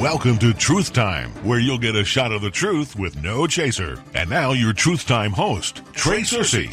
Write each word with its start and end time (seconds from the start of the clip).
Welcome 0.00 0.38
to 0.38 0.54
Truth 0.54 0.94
Time, 0.94 1.28
where 1.44 1.58
you'll 1.58 1.76
get 1.76 1.94
a 1.94 2.06
shot 2.06 2.32
of 2.32 2.40
the 2.40 2.50
truth 2.50 2.96
with 2.96 3.22
no 3.22 3.46
chaser. 3.46 4.02
And 4.14 4.30
now, 4.30 4.52
your 4.52 4.72
Truth 4.72 5.06
Time 5.06 5.30
host, 5.30 5.82
Trey 5.92 6.20
Searcy. 6.22 6.72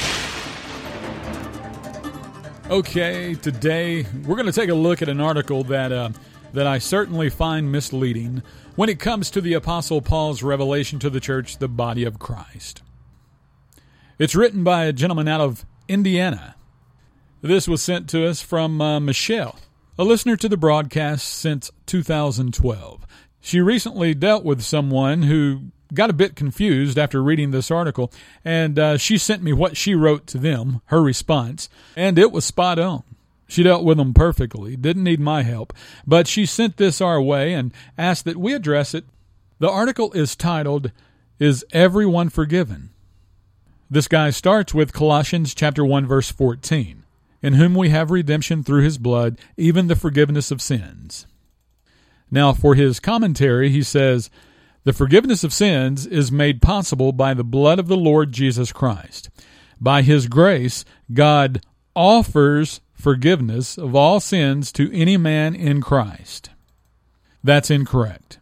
Okay, 2.70 3.34
today 3.34 4.06
we're 4.24 4.34
going 4.34 4.46
to 4.46 4.52
take 4.52 4.70
a 4.70 4.74
look 4.74 5.02
at 5.02 5.10
an 5.10 5.20
article 5.20 5.62
that 5.64 5.92
uh, 5.92 6.08
that 6.54 6.66
I 6.66 6.78
certainly 6.78 7.28
find 7.28 7.70
misleading 7.70 8.42
when 8.76 8.88
it 8.88 8.98
comes 8.98 9.30
to 9.32 9.42
the 9.42 9.52
Apostle 9.52 10.00
Paul's 10.00 10.42
revelation 10.42 10.98
to 11.00 11.10
the 11.10 11.20
church, 11.20 11.58
the 11.58 11.68
body 11.68 12.04
of 12.04 12.18
Christ. 12.18 12.80
It's 14.18 14.34
written 14.34 14.64
by 14.64 14.86
a 14.86 14.92
gentleman 14.94 15.28
out 15.28 15.42
of 15.42 15.66
Indiana. 15.86 16.54
This 17.42 17.68
was 17.68 17.82
sent 17.82 18.08
to 18.08 18.26
us 18.26 18.40
from 18.40 18.80
uh, 18.80 18.98
Michelle, 19.00 19.58
a 19.98 20.04
listener 20.04 20.36
to 20.36 20.48
the 20.48 20.56
broadcast 20.56 21.26
since 21.28 21.70
2012. 21.84 23.04
She 23.48 23.62
recently 23.62 24.12
dealt 24.12 24.44
with 24.44 24.60
someone 24.60 25.22
who 25.22 25.70
got 25.94 26.10
a 26.10 26.12
bit 26.12 26.36
confused 26.36 26.98
after 26.98 27.22
reading 27.22 27.50
this 27.50 27.70
article, 27.70 28.12
and 28.44 28.78
uh, 28.78 28.98
she 28.98 29.16
sent 29.16 29.42
me 29.42 29.54
what 29.54 29.74
she 29.74 29.94
wrote 29.94 30.26
to 30.26 30.36
them, 30.36 30.82
her 30.88 31.00
response, 31.00 31.70
and 31.96 32.18
it 32.18 32.30
was 32.30 32.44
spot 32.44 32.78
on. 32.78 33.04
She 33.46 33.62
dealt 33.62 33.84
with 33.84 33.96
them 33.96 34.12
perfectly, 34.12 34.76
didn't 34.76 35.04
need 35.04 35.18
my 35.18 35.44
help, 35.44 35.72
but 36.06 36.26
she 36.26 36.44
sent 36.44 36.76
this 36.76 37.00
our 37.00 37.22
way 37.22 37.54
and 37.54 37.72
asked 37.96 38.26
that 38.26 38.36
we 38.36 38.52
address 38.52 38.92
it. 38.92 39.06
The 39.60 39.70
article 39.70 40.12
is 40.12 40.36
titled, 40.36 40.92
Is 41.38 41.64
Everyone 41.72 42.28
Forgiven? 42.28 42.90
This 43.88 44.08
guy 44.08 44.28
starts 44.28 44.74
with 44.74 44.92
Colossians 44.92 45.54
chapter 45.54 45.86
1 45.86 46.06
verse 46.06 46.30
14, 46.30 47.02
in 47.40 47.54
whom 47.54 47.74
we 47.74 47.88
have 47.88 48.10
redemption 48.10 48.62
through 48.62 48.82
his 48.82 48.98
blood, 48.98 49.38
even 49.56 49.86
the 49.86 49.96
forgiveness 49.96 50.50
of 50.50 50.60
sins. 50.60 51.26
Now, 52.30 52.52
for 52.52 52.74
his 52.74 53.00
commentary, 53.00 53.70
he 53.70 53.82
says, 53.82 54.30
The 54.84 54.92
forgiveness 54.92 55.44
of 55.44 55.52
sins 55.52 56.06
is 56.06 56.30
made 56.32 56.62
possible 56.62 57.12
by 57.12 57.34
the 57.34 57.44
blood 57.44 57.78
of 57.78 57.88
the 57.88 57.96
Lord 57.96 58.32
Jesus 58.32 58.72
Christ. 58.72 59.30
By 59.80 60.02
his 60.02 60.26
grace, 60.26 60.84
God 61.12 61.62
offers 61.94 62.80
forgiveness 62.92 63.78
of 63.78 63.94
all 63.94 64.20
sins 64.20 64.72
to 64.72 64.92
any 64.92 65.16
man 65.16 65.54
in 65.54 65.80
Christ. 65.80 66.50
That's 67.42 67.70
incorrect. 67.70 68.38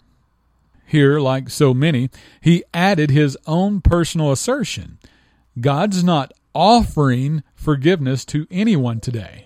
Here, 0.86 1.20
like 1.20 1.50
so 1.50 1.74
many, 1.74 2.10
he 2.40 2.64
added 2.72 3.10
his 3.10 3.36
own 3.46 3.80
personal 3.80 4.32
assertion. 4.32 4.98
God's 5.60 6.04
not 6.04 6.32
offering 6.54 7.42
forgiveness 7.54 8.24
to 8.26 8.46
anyone 8.50 9.00
today. 9.00 9.45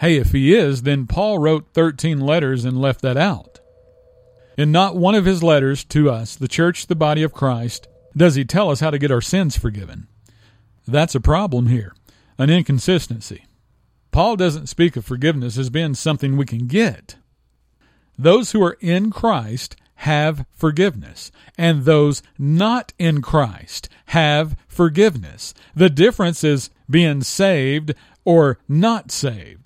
Hey, 0.00 0.16
if 0.16 0.32
he 0.32 0.54
is, 0.54 0.82
then 0.82 1.06
Paul 1.06 1.38
wrote 1.38 1.74
13 1.74 2.20
letters 2.20 2.64
and 2.64 2.80
left 2.80 3.02
that 3.02 3.18
out. 3.18 3.60
In 4.56 4.72
not 4.72 4.96
one 4.96 5.14
of 5.14 5.26
his 5.26 5.42
letters 5.42 5.84
to 5.84 6.08
us, 6.08 6.34
the 6.36 6.48
church, 6.48 6.86
the 6.86 6.94
body 6.94 7.22
of 7.22 7.34
Christ, 7.34 7.86
does 8.16 8.34
he 8.34 8.46
tell 8.46 8.70
us 8.70 8.80
how 8.80 8.88
to 8.88 8.98
get 8.98 9.10
our 9.10 9.20
sins 9.20 9.58
forgiven. 9.58 10.08
That's 10.88 11.14
a 11.14 11.20
problem 11.20 11.66
here, 11.66 11.94
an 12.38 12.48
inconsistency. 12.48 13.44
Paul 14.10 14.36
doesn't 14.36 14.68
speak 14.68 14.96
of 14.96 15.04
forgiveness 15.04 15.58
as 15.58 15.68
being 15.68 15.92
something 15.92 16.38
we 16.38 16.46
can 16.46 16.66
get. 16.66 17.16
Those 18.18 18.52
who 18.52 18.62
are 18.62 18.78
in 18.80 19.10
Christ 19.10 19.76
have 19.96 20.46
forgiveness, 20.50 21.30
and 21.58 21.84
those 21.84 22.22
not 22.38 22.94
in 22.98 23.20
Christ 23.20 23.90
have 24.06 24.56
forgiveness. 24.66 25.52
The 25.74 25.90
difference 25.90 26.42
is 26.42 26.70
being 26.88 27.20
saved 27.22 27.92
or 28.24 28.58
not 28.66 29.10
saved. 29.10 29.59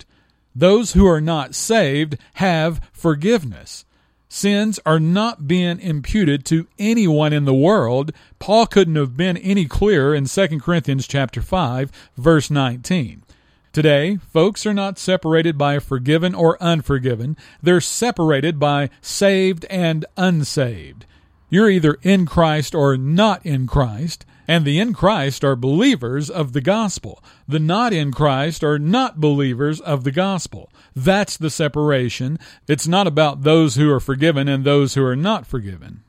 Those 0.55 0.93
who 0.93 1.05
are 1.05 1.21
not 1.21 1.53
saved 1.53 2.17
have 2.35 2.79
forgiveness. 2.93 3.83
Sins 4.29 4.79
are 4.85 4.99
not 4.99 5.47
being 5.47 5.79
imputed 5.79 6.45
to 6.45 6.67
anyone 6.79 7.33
in 7.33 7.45
the 7.45 7.53
world. 7.53 8.11
Paul 8.39 8.65
couldn't 8.65 8.95
have 8.95 9.15
been 9.15 9.37
any 9.37 9.65
clearer 9.65 10.15
in 10.15 10.25
2 10.25 10.59
Corinthians 10.59 11.07
chapter 11.07 11.41
5 11.41 11.91
verse 12.17 12.49
19. 12.49 13.23
Today, 13.71 14.17
folks 14.31 14.65
are 14.65 14.73
not 14.73 14.97
separated 14.97 15.57
by 15.57 15.79
forgiven 15.79 16.33
or 16.33 16.61
unforgiven. 16.63 17.35
They're 17.61 17.81
separated 17.81 18.57
by 18.57 18.89
saved 19.01 19.65
and 19.69 20.05
unsaved. 20.15 21.05
You're 21.49 21.69
either 21.69 21.97
in 22.01 22.25
Christ 22.25 22.73
or 22.73 22.95
not 22.95 23.45
in 23.45 23.67
Christ 23.67 24.25
and 24.47 24.65
the 24.65 24.79
in 24.79 24.93
Christ 24.93 25.43
are 25.43 25.55
believers 25.55 26.29
of 26.29 26.53
the 26.53 26.61
gospel. 26.61 27.23
The 27.47 27.59
not 27.59 27.93
in 27.93 28.11
Christ 28.11 28.63
are 28.63 28.79
not 28.79 29.19
believers 29.19 29.81
of 29.81 30.03
the 30.03 30.11
gospel. 30.11 30.69
That's 30.95 31.37
the 31.37 31.49
separation. 31.49 32.39
It's 32.67 32.87
not 32.87 33.07
about 33.07 33.43
those 33.43 33.75
who 33.75 33.91
are 33.91 33.99
forgiven 33.99 34.47
and 34.47 34.63
those 34.63 34.93
who 34.93 35.03
are 35.03 35.15
not 35.15 35.47
forgiven. 35.47 36.03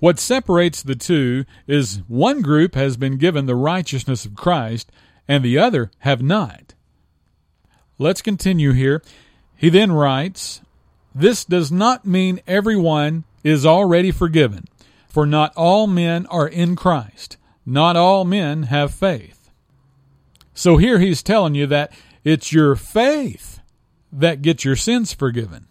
What 0.00 0.18
separates 0.18 0.82
the 0.82 0.96
two 0.96 1.44
is 1.66 2.00
one 2.08 2.42
group 2.42 2.74
has 2.74 2.96
been 2.96 3.18
given 3.18 3.46
the 3.46 3.54
righteousness 3.54 4.24
of 4.24 4.34
Christ 4.34 4.90
and 5.28 5.44
the 5.44 5.58
other 5.58 5.90
have 6.00 6.22
not. 6.22 6.74
Let's 7.98 8.22
continue 8.22 8.72
here. 8.72 9.00
He 9.54 9.68
then 9.68 9.92
writes, 9.92 10.60
This 11.14 11.44
does 11.44 11.70
not 11.70 12.04
mean 12.04 12.40
everyone 12.48 13.22
is 13.44 13.64
already 13.64 14.10
forgiven, 14.10 14.64
for 15.08 15.24
not 15.24 15.54
all 15.56 15.86
men 15.86 16.26
are 16.26 16.48
in 16.48 16.74
Christ. 16.74 17.36
Not 17.64 17.96
all 17.96 18.24
men 18.24 18.64
have 18.64 18.92
faith. 18.92 19.50
So 20.54 20.76
here 20.76 20.98
he's 20.98 21.22
telling 21.22 21.54
you 21.54 21.66
that 21.66 21.92
it's 22.24 22.52
your 22.52 22.76
faith 22.76 23.60
that 24.12 24.42
gets 24.42 24.64
your 24.64 24.76
sins 24.76 25.12
forgiven. 25.12 25.66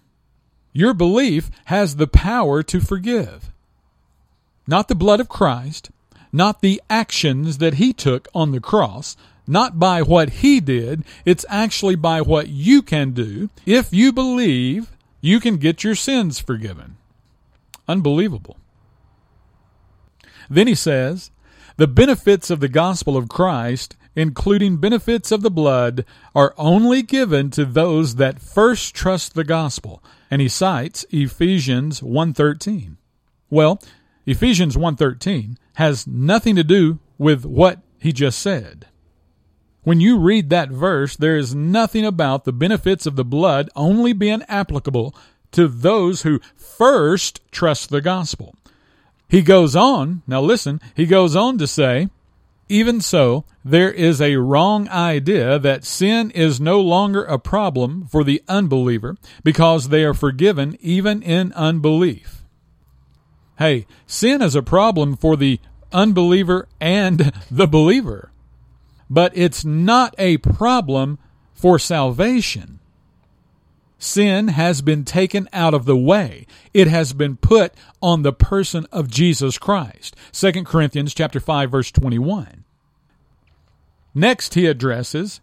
Your 0.74 0.94
belief 0.94 1.52
has 1.66 1.96
the 1.96 2.08
power 2.08 2.64
to 2.64 2.80
forgive. 2.80 3.52
Not 4.66 4.88
the 4.88 4.96
blood 4.96 5.20
of 5.20 5.30
Christ, 5.30 5.92
not 6.32 6.62
the 6.62 6.82
actions 6.90 7.58
that 7.58 7.76
he 7.76 7.94
took 7.94 8.28
on 8.34 8.52
the 8.52 8.62
cross, 8.62 9.18
not 9.46 9.80
by 9.80 10.02
what 10.02 10.30
he 10.30 10.60
did, 10.60 11.04
it's 11.26 11.46
actually 11.50 11.96
by 11.96 12.22
what 12.22 12.48
you 12.48 12.82
can 12.82 13.12
do. 13.12 13.50
If 13.66 13.92
you 13.92 14.14
believe, 14.14 14.92
you 15.20 15.40
can 15.40 15.58
get 15.58 15.84
your 15.84 15.96
sins 15.96 16.40
forgiven. 16.40 16.96
Unbelievable. 17.88 18.58
Then 20.50 20.68
he 20.68 20.76
says, 20.76 21.32
the 21.78 21.88
benefits 21.88 22.50
of 22.50 22.60
the 22.60 22.68
gospel 22.68 23.18
of 23.18 23.30
Christ, 23.30 23.96
including 24.16 24.78
benefits 24.78 25.32
of 25.32 25.42
the 25.42 25.52
blood, 25.52 26.06
are 26.36 26.54
only 26.58 27.02
given 27.02 27.50
to 27.52 27.66
those 27.66 28.16
that 28.16 28.42
first 28.42 28.94
trust 28.94 29.34
the 29.34 29.44
gospel. 29.44 30.04
And 30.30 30.42
he 30.42 30.48
cites 30.48 31.06
Ephesians 31.12 32.02
1:13. 32.02 32.98
Well, 33.50 33.82
Ephesians 34.26 34.78
1:13 34.78 35.58
has 35.76 36.06
nothing 36.08 36.56
to 36.56 36.64
do 36.64 37.00
with 37.18 37.46
what 37.46 37.80
he 38.00 38.12
just 38.12 38.40
said. 38.40 38.88
When 39.84 40.00
you 40.00 40.20
read 40.20 40.50
that 40.50 40.70
verse, 40.70 41.16
there 41.16 41.38
is 41.38 41.56
nothing 41.56 42.06
about 42.06 42.44
the 42.44 42.54
benefits 42.54 43.06
of 43.06 43.16
the 43.16 43.26
blood 43.26 43.70
only 43.76 44.14
being 44.14 44.44
applicable 44.48 45.16
to 45.52 45.68
those 45.68 46.22
who 46.22 46.40
first 46.56 47.42
trust 47.52 47.90
the 47.90 48.02
gospel. 48.02 48.56
He 49.32 49.44
goes 49.44 49.78
on, 49.78 50.24
now 50.28 50.42
listen, 50.42 50.82
he 50.94 51.06
goes 51.06 51.38
on 51.38 51.58
to 51.60 51.66
say, 51.66 52.10
even 52.68 53.00
so, 53.00 53.46
there 53.64 53.90
is 53.90 54.20
a 54.20 54.36
wrong 54.36 54.90
idea 54.90 55.58
that 55.58 55.86
sin 55.86 56.32
is 56.32 56.60
no 56.60 56.82
longer 56.82 57.24
a 57.24 57.40
problem 57.40 58.08
for 58.08 58.26
the 58.26 58.44
unbeliever 58.50 59.16
because 59.42 59.88
they 59.88 60.04
are 60.04 60.14
forgiven 60.14 60.78
even 60.82 61.24
in 61.24 61.54
unbelief. 61.54 62.44
Hey, 63.58 63.88
sin 64.06 64.42
is 64.42 64.54
a 64.54 64.62
problem 64.62 65.16
for 65.16 65.38
the 65.38 65.62
unbeliever 65.94 66.68
and 66.82 67.32
the 67.50 67.68
believer, 67.68 68.34
but 69.10 69.32
it's 69.34 69.64
not 69.64 70.14
a 70.18 70.40
problem 70.40 71.20
for 71.54 71.80
salvation 71.80 72.81
sin 74.02 74.50
has 74.50 74.82
been 74.82 75.06
taken 75.06 75.48
out 75.54 75.74
of 75.74 75.86
the 75.86 75.98
way. 75.98 76.48
It 76.74 76.88
has 76.88 77.14
been 77.14 77.38
put 77.38 77.74
on 78.02 78.24
the 78.24 78.34
person 78.34 78.88
of 78.92 79.10
Jesus 79.10 79.58
Christ. 79.58 80.16
2 80.34 80.64
Corinthians 80.64 81.14
chapter 81.14 81.40
5 81.40 81.72
verse 81.72 81.92
21. 81.92 82.64
Next 84.14 84.56
he 84.56 84.66
addresses 84.66 85.40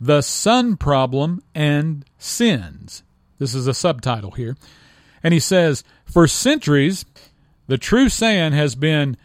the 0.00 0.22
son 0.22 0.76
problem 0.76 1.42
and 1.54 2.04
sins. 2.18 3.02
This 3.38 3.54
is 3.54 3.66
a 3.66 3.74
subtitle 3.74 4.32
here. 4.32 4.56
And 5.22 5.34
he 5.34 5.40
says, 5.40 5.84
for 6.06 6.26
centuries, 6.26 7.04
the 7.66 7.78
true 7.78 8.08
saying 8.08 8.52
has 8.52 8.74
been, 8.74 9.16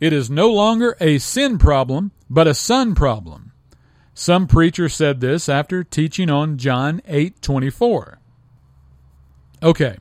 it 0.00 0.12
is 0.12 0.30
no 0.30 0.50
longer 0.50 0.96
a 1.00 1.18
sin 1.18 1.58
problem, 1.58 2.12
but 2.28 2.46
a 2.46 2.54
son 2.54 2.94
problem. 2.94 3.52
Some 4.18 4.46
preacher 4.46 4.88
said 4.88 5.20
this 5.20 5.46
after 5.46 5.84
teaching 5.84 6.30
on 6.30 6.56
John 6.56 7.02
8:24. 7.06 8.18
Okay. 9.62 9.98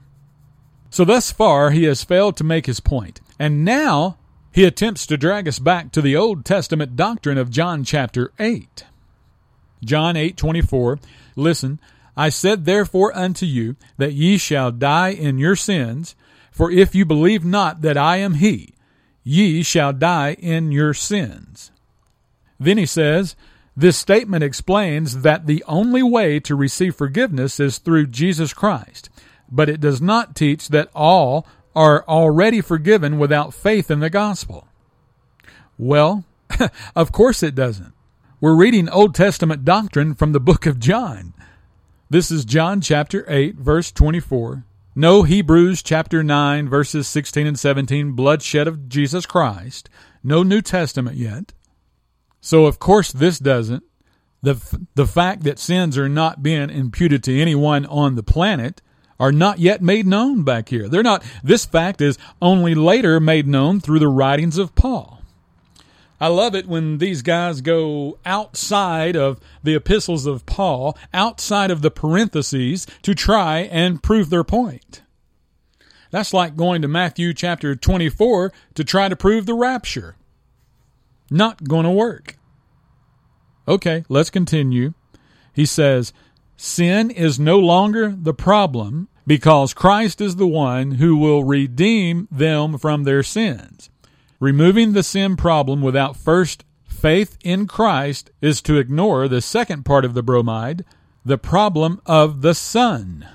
So 0.90 1.04
thus 1.04 1.34
far 1.34 1.72
he 1.72 1.84
has 1.84 2.06
failed 2.06 2.38
to 2.38 2.46
make 2.46 2.66
his 2.66 2.80
point. 2.80 3.20
And 3.38 3.66
now 3.66 4.18
he 4.54 4.64
attempts 4.64 5.06
to 5.08 5.18
drag 5.18 5.50
us 5.50 5.60
back 5.60 5.92
to 5.92 6.02
the 6.02 6.16
Old 6.16 6.46
Testament 6.46 6.96
doctrine 6.96 7.38
of 7.38 7.50
John 7.50 7.84
chapter 7.84 8.32
8. 8.40 8.86
John 9.84 10.16
8:24 10.16 10.98
Listen, 11.36 11.82
I 12.16 12.30
said 12.30 12.64
therefore 12.64 13.14
unto 13.14 13.46
you 13.46 13.76
that 13.98 14.14
ye 14.14 14.38
shall 14.38 14.72
die 14.72 15.10
in 15.10 15.40
your 15.40 15.58
sins, 15.58 16.16
For 16.52 16.72
if 16.72 16.96
you 16.96 17.04
believe 17.04 17.44
not 17.44 17.82
that 17.82 17.98
I 17.98 18.16
am 18.18 18.36
he, 18.36 18.76
ye 19.26 19.62
shall 19.62 19.92
die 19.92 20.38
in 20.40 20.72
your 20.72 20.94
sins. 20.94 21.72
Then 22.58 22.78
he 22.78 22.86
says, 22.86 23.36
this 23.78 23.98
statement 23.98 24.44
explains 24.44 25.22
that 25.22 25.48
the 25.48 25.64
only 25.68 26.02
way 26.02 26.40
to 26.40 26.56
receive 26.56 26.96
forgiveness 26.96 27.60
is 27.60 27.78
through 27.78 28.08
Jesus 28.08 28.54
Christ, 28.54 29.10
but 29.52 29.70
it 29.70 29.82
does 29.82 30.02
not 30.02 30.36
teach 30.36 30.70
that 30.70 30.90
all 30.96 31.46
are 31.76 32.06
already 32.08 32.62
forgiven 32.62 33.20
without 33.20 33.54
faith 33.54 33.92
in 33.92 34.00
the 34.00 34.10
gospel. 34.10 34.68
Well, 35.78 36.24
of 36.96 37.12
course 37.12 37.44
it 37.44 37.54
doesn't. 37.54 37.94
We're 38.40 38.56
reading 38.56 38.88
Old 38.88 39.14
Testament 39.14 39.66
doctrine 39.66 40.16
from 40.16 40.32
the 40.32 40.40
book 40.40 40.66
of 40.66 40.80
John. 40.80 41.34
This 42.10 42.32
is 42.32 42.46
John 42.46 42.80
chapter 42.80 43.26
8, 43.28 43.56
verse 43.56 43.92
24. 43.92 44.64
No 44.96 45.24
Hebrews 45.24 45.84
chapter 45.84 46.24
9, 46.24 46.70
verses 46.70 47.08
16 47.08 47.48
and 47.48 47.60
17, 47.60 48.14
bloodshed 48.14 48.68
of 48.68 48.88
Jesus 48.88 49.26
Christ. 49.26 49.90
No 50.24 50.44
New 50.44 50.62
Testament 50.62 51.18
yet. 51.18 51.52
So, 52.46 52.68
of 52.68 52.78
course, 52.78 53.12
this 53.12 53.40
doesn't. 53.40 53.84
The, 54.44 54.62
the 54.94 55.08
fact 55.08 55.42
that 55.46 55.58
sins 55.58 55.98
are 55.98 56.08
not 56.08 56.44
being 56.44 56.70
imputed 56.70 57.24
to 57.24 57.42
anyone 57.42 57.88
on 57.88 58.14
the 58.14 58.22
planet 58.22 58.84
are 59.20 59.32
not 59.32 59.58
yet 59.58 59.82
made 59.82 60.06
known 60.06 60.44
back 60.44 60.70
here. 60.70 60.88
They're 60.88 61.02
not, 61.02 61.24
this 61.44 61.66
fact 61.66 62.02
is 62.02 62.20
only 62.44 62.76
later 62.76 63.20
made 63.20 63.48
known 63.48 63.80
through 63.80 63.98
the 63.98 64.08
writings 64.08 64.60
of 64.60 64.76
Paul. 64.76 65.24
I 66.22 66.28
love 66.28 66.54
it 66.54 66.68
when 66.68 67.00
these 67.00 67.24
guys 67.24 67.62
go 67.62 68.20
outside 68.28 69.16
of 69.16 69.40
the 69.64 69.74
epistles 69.74 70.28
of 70.28 70.46
Paul, 70.46 70.96
outside 71.16 71.72
of 71.72 71.82
the 71.82 71.90
parentheses, 71.90 72.86
to 73.02 73.16
try 73.16 73.62
and 73.62 74.04
prove 74.04 74.30
their 74.30 74.44
point. 74.44 75.02
That's 76.12 76.32
like 76.32 76.56
going 76.56 76.84
to 76.84 76.88
Matthew 76.88 77.34
chapter 77.34 77.76
24 77.76 78.54
to 78.76 78.84
try 78.84 79.10
to 79.10 79.16
prove 79.16 79.48
the 79.48 79.56
rapture. 79.56 80.16
Not 81.30 81.64
going 81.64 81.86
to 81.86 81.92
work. 81.92 82.38
Okay, 83.68 84.06
let's 84.10 84.30
continue. 84.30 84.94
He 85.54 85.66
says, 85.66 86.14
Sin 86.58 87.12
is 87.12 87.40
no 87.40 87.60
longer 87.60 88.10
the 88.10 88.34
problem 88.34 89.10
because 89.28 89.74
Christ 89.74 90.22
is 90.22 90.36
the 90.36 90.48
one 90.48 90.92
who 90.92 91.18
will 91.18 91.44
redeem 91.44 92.28
them 92.32 92.78
from 92.78 93.04
their 93.04 93.24
sins. 93.24 93.90
Removing 94.40 94.94
the 94.94 95.04
sin 95.04 95.36
problem 95.36 95.82
without 95.82 96.16
first 96.16 96.64
faith 96.86 97.38
in 97.44 97.68
Christ 97.68 98.32
is 98.42 98.62
to 98.64 98.78
ignore 98.78 99.28
the 99.28 99.42
second 99.42 99.84
part 99.84 100.06
of 100.06 100.14
the 100.14 100.24
bromide, 100.24 100.86
the 101.24 101.38
problem 101.38 102.02
of 102.06 102.42
the 102.42 102.54
Son. 102.54 103.28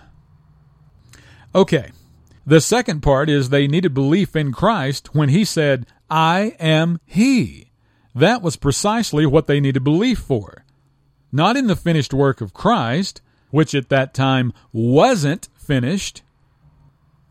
Okay, 1.55 1.91
the 2.47 2.61
second 2.61 3.01
part 3.01 3.29
is 3.29 3.49
they 3.49 3.67
needed 3.67 3.93
belief 3.93 4.37
in 4.37 4.53
Christ 4.53 5.15
when 5.15 5.29
he 5.29 5.45
said, 5.45 5.87
I 6.09 6.55
am 6.59 7.01
He. 7.05 7.70
That 8.15 8.43
was 8.43 8.57
precisely 8.57 9.27
what 9.27 9.47
they 9.47 9.61
needed 9.61 9.85
belief 9.85 10.19
for. 10.19 10.65
Not 11.33 11.57
in 11.57 11.69
the 11.69 11.77
finished 11.77 12.13
work 12.13 12.41
of 12.41 12.53
Christ, 12.53 13.23
which 13.51 13.75
at 13.75 13.89
that 13.89 14.15
time 14.15 14.53
wasn't 14.73 15.49
finished. 15.57 16.23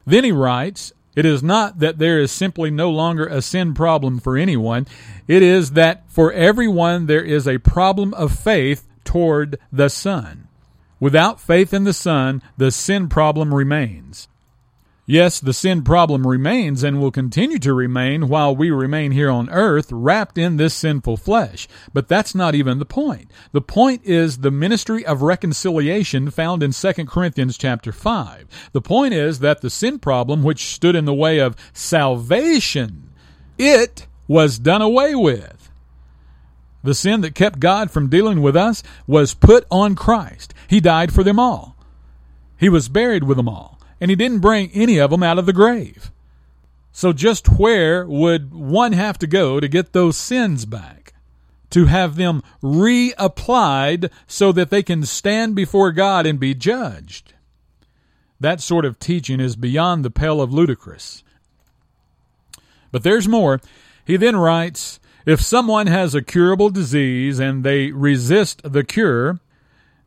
Then 0.05 0.23
he 0.23 0.31
writes, 0.31 0.93
It 1.15 1.25
is 1.25 1.43
not 1.43 1.79
that 1.79 1.97
there 1.97 2.19
is 2.19 2.31
simply 2.31 2.71
no 2.71 2.89
longer 2.89 3.27
a 3.27 3.41
sin 3.41 3.73
problem 3.73 4.19
for 4.19 4.37
anyone, 4.37 4.87
it 5.27 5.43
is 5.43 5.71
that 5.71 6.09
for 6.09 6.31
everyone 6.31 7.07
there 7.07 7.23
is 7.23 7.47
a 7.47 7.57
problem 7.57 8.13
of 8.13 8.37
faith 8.37 8.87
toward 9.03 9.59
the 9.71 9.89
Son. 9.89 10.47
Without 10.99 11.39
faith 11.39 11.73
in 11.73 11.83
the 11.83 11.93
Son, 11.93 12.41
the 12.57 12.71
sin 12.71 13.09
problem 13.09 13.53
remains. 13.53 14.28
Yes, 15.11 15.39
the 15.39 15.53
sin 15.53 15.81
problem 15.81 16.27
remains 16.27 16.83
and 16.83 17.01
will 17.01 17.09
continue 17.09 17.57
to 17.57 17.73
remain 17.73 18.29
while 18.29 18.55
we 18.55 18.69
remain 18.69 19.11
here 19.11 19.31
on 19.31 19.49
earth 19.49 19.91
wrapped 19.91 20.37
in 20.37 20.57
this 20.57 20.75
sinful 20.75 21.17
flesh. 21.17 21.67
But 21.91 22.07
that's 22.07 22.35
not 22.35 22.53
even 22.53 22.77
the 22.77 22.85
point. 22.85 23.31
The 23.51 23.59
point 23.59 24.05
is 24.05 24.37
the 24.37 24.51
ministry 24.51 25.03
of 25.03 25.23
reconciliation 25.23 26.29
found 26.29 26.61
in 26.61 26.73
2 26.73 26.93
Corinthians 27.07 27.57
chapter 27.57 27.91
5. 27.91 28.69
The 28.71 28.81
point 28.81 29.15
is 29.15 29.39
that 29.39 29.61
the 29.61 29.71
sin 29.71 29.97
problem 29.97 30.43
which 30.43 30.67
stood 30.75 30.95
in 30.95 31.05
the 31.05 31.13
way 31.15 31.39
of 31.39 31.55
salvation, 31.73 33.09
it 33.57 34.05
was 34.27 34.59
done 34.59 34.83
away 34.83 35.15
with. 35.15 35.71
The 36.83 36.93
sin 36.93 37.21
that 37.21 37.33
kept 37.33 37.59
God 37.59 37.89
from 37.89 38.11
dealing 38.11 38.43
with 38.43 38.55
us 38.55 38.83
was 39.07 39.33
put 39.33 39.65
on 39.71 39.95
Christ. 39.95 40.53
He 40.67 40.79
died 40.79 41.11
for 41.11 41.23
them 41.23 41.39
all. 41.39 41.75
He 42.59 42.69
was 42.69 42.89
buried 42.89 43.23
with 43.23 43.37
them 43.37 43.49
all 43.49 43.78
and 43.99 44.09
he 44.09 44.15
didn't 44.15 44.39
bring 44.39 44.71
any 44.73 44.97
of 44.97 45.11
them 45.11 45.23
out 45.23 45.39
of 45.39 45.45
the 45.45 45.53
grave. 45.53 46.11
So, 46.91 47.13
just 47.13 47.47
where 47.59 48.05
would 48.05 48.53
one 48.53 48.93
have 48.93 49.17
to 49.19 49.27
go 49.27 49.59
to 49.59 49.67
get 49.67 49.93
those 49.93 50.17
sins 50.17 50.65
back? 50.65 51.13
To 51.71 51.85
have 51.85 52.15
them 52.15 52.41
reapplied 52.63 54.11
so 54.25 54.51
that 54.51 54.69
they 54.69 54.81
can 54.81 55.05
stand 55.05 55.55
before 55.55 55.91
God 55.91 56.25
and 56.25 56.39
be 56.39 56.55
judged? 56.55 57.33
That 58.39 58.61
sort 58.61 58.85
of 58.85 58.99
teaching 58.99 59.39
is 59.39 59.55
beyond 59.55 60.03
the 60.03 60.09
pale 60.09 60.41
of 60.41 60.51
ludicrous. 60.51 61.23
But 62.91 63.03
there's 63.03 63.27
more. 63.27 63.61
He 64.05 64.17
then 64.17 64.35
writes 64.35 64.99
If 65.25 65.41
someone 65.41 65.87
has 65.87 66.15
a 66.15 66.23
curable 66.23 66.69
disease 66.69 67.39
and 67.39 67.63
they 67.63 67.91
resist 67.91 68.61
the 68.63 68.83
cure, 68.83 69.39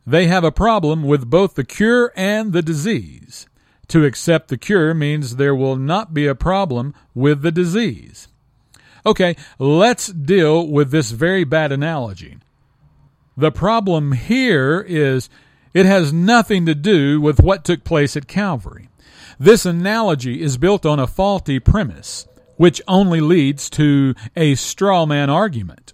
they 0.05 0.27
have 0.27 0.43
a 0.43 0.51
problem 0.51 1.03
with 1.03 1.29
both 1.29 1.55
the 1.55 1.63
cure 1.63 2.11
and 2.15 2.51
the 2.51 2.61
disease. 2.61 3.47
To 3.93 4.05
accept 4.05 4.47
the 4.47 4.57
cure 4.57 4.95
means 4.95 5.35
there 5.35 5.53
will 5.53 5.75
not 5.75 6.15
be 6.15 6.25
a 6.25 6.33
problem 6.33 6.95
with 7.13 7.43
the 7.43 7.51
disease. 7.51 8.27
Okay, 9.05 9.35
let's 9.59 10.07
deal 10.07 10.67
with 10.67 10.89
this 10.89 11.11
very 11.11 11.43
bad 11.43 11.71
analogy. 11.71 12.39
The 13.37 13.51
problem 13.51 14.13
here 14.13 14.81
is 14.81 15.29
it 15.75 15.85
has 15.85 16.11
nothing 16.11 16.65
to 16.65 16.73
do 16.73 17.21
with 17.21 17.39
what 17.39 17.63
took 17.63 17.83
place 17.83 18.17
at 18.17 18.27
Calvary. 18.27 18.89
This 19.37 19.63
analogy 19.63 20.41
is 20.41 20.57
built 20.57 20.87
on 20.87 20.99
a 20.99 21.05
faulty 21.05 21.59
premise, 21.59 22.27
which 22.57 22.81
only 22.87 23.21
leads 23.21 23.69
to 23.69 24.15
a 24.35 24.55
straw 24.55 25.05
man 25.05 25.29
argument. 25.29 25.93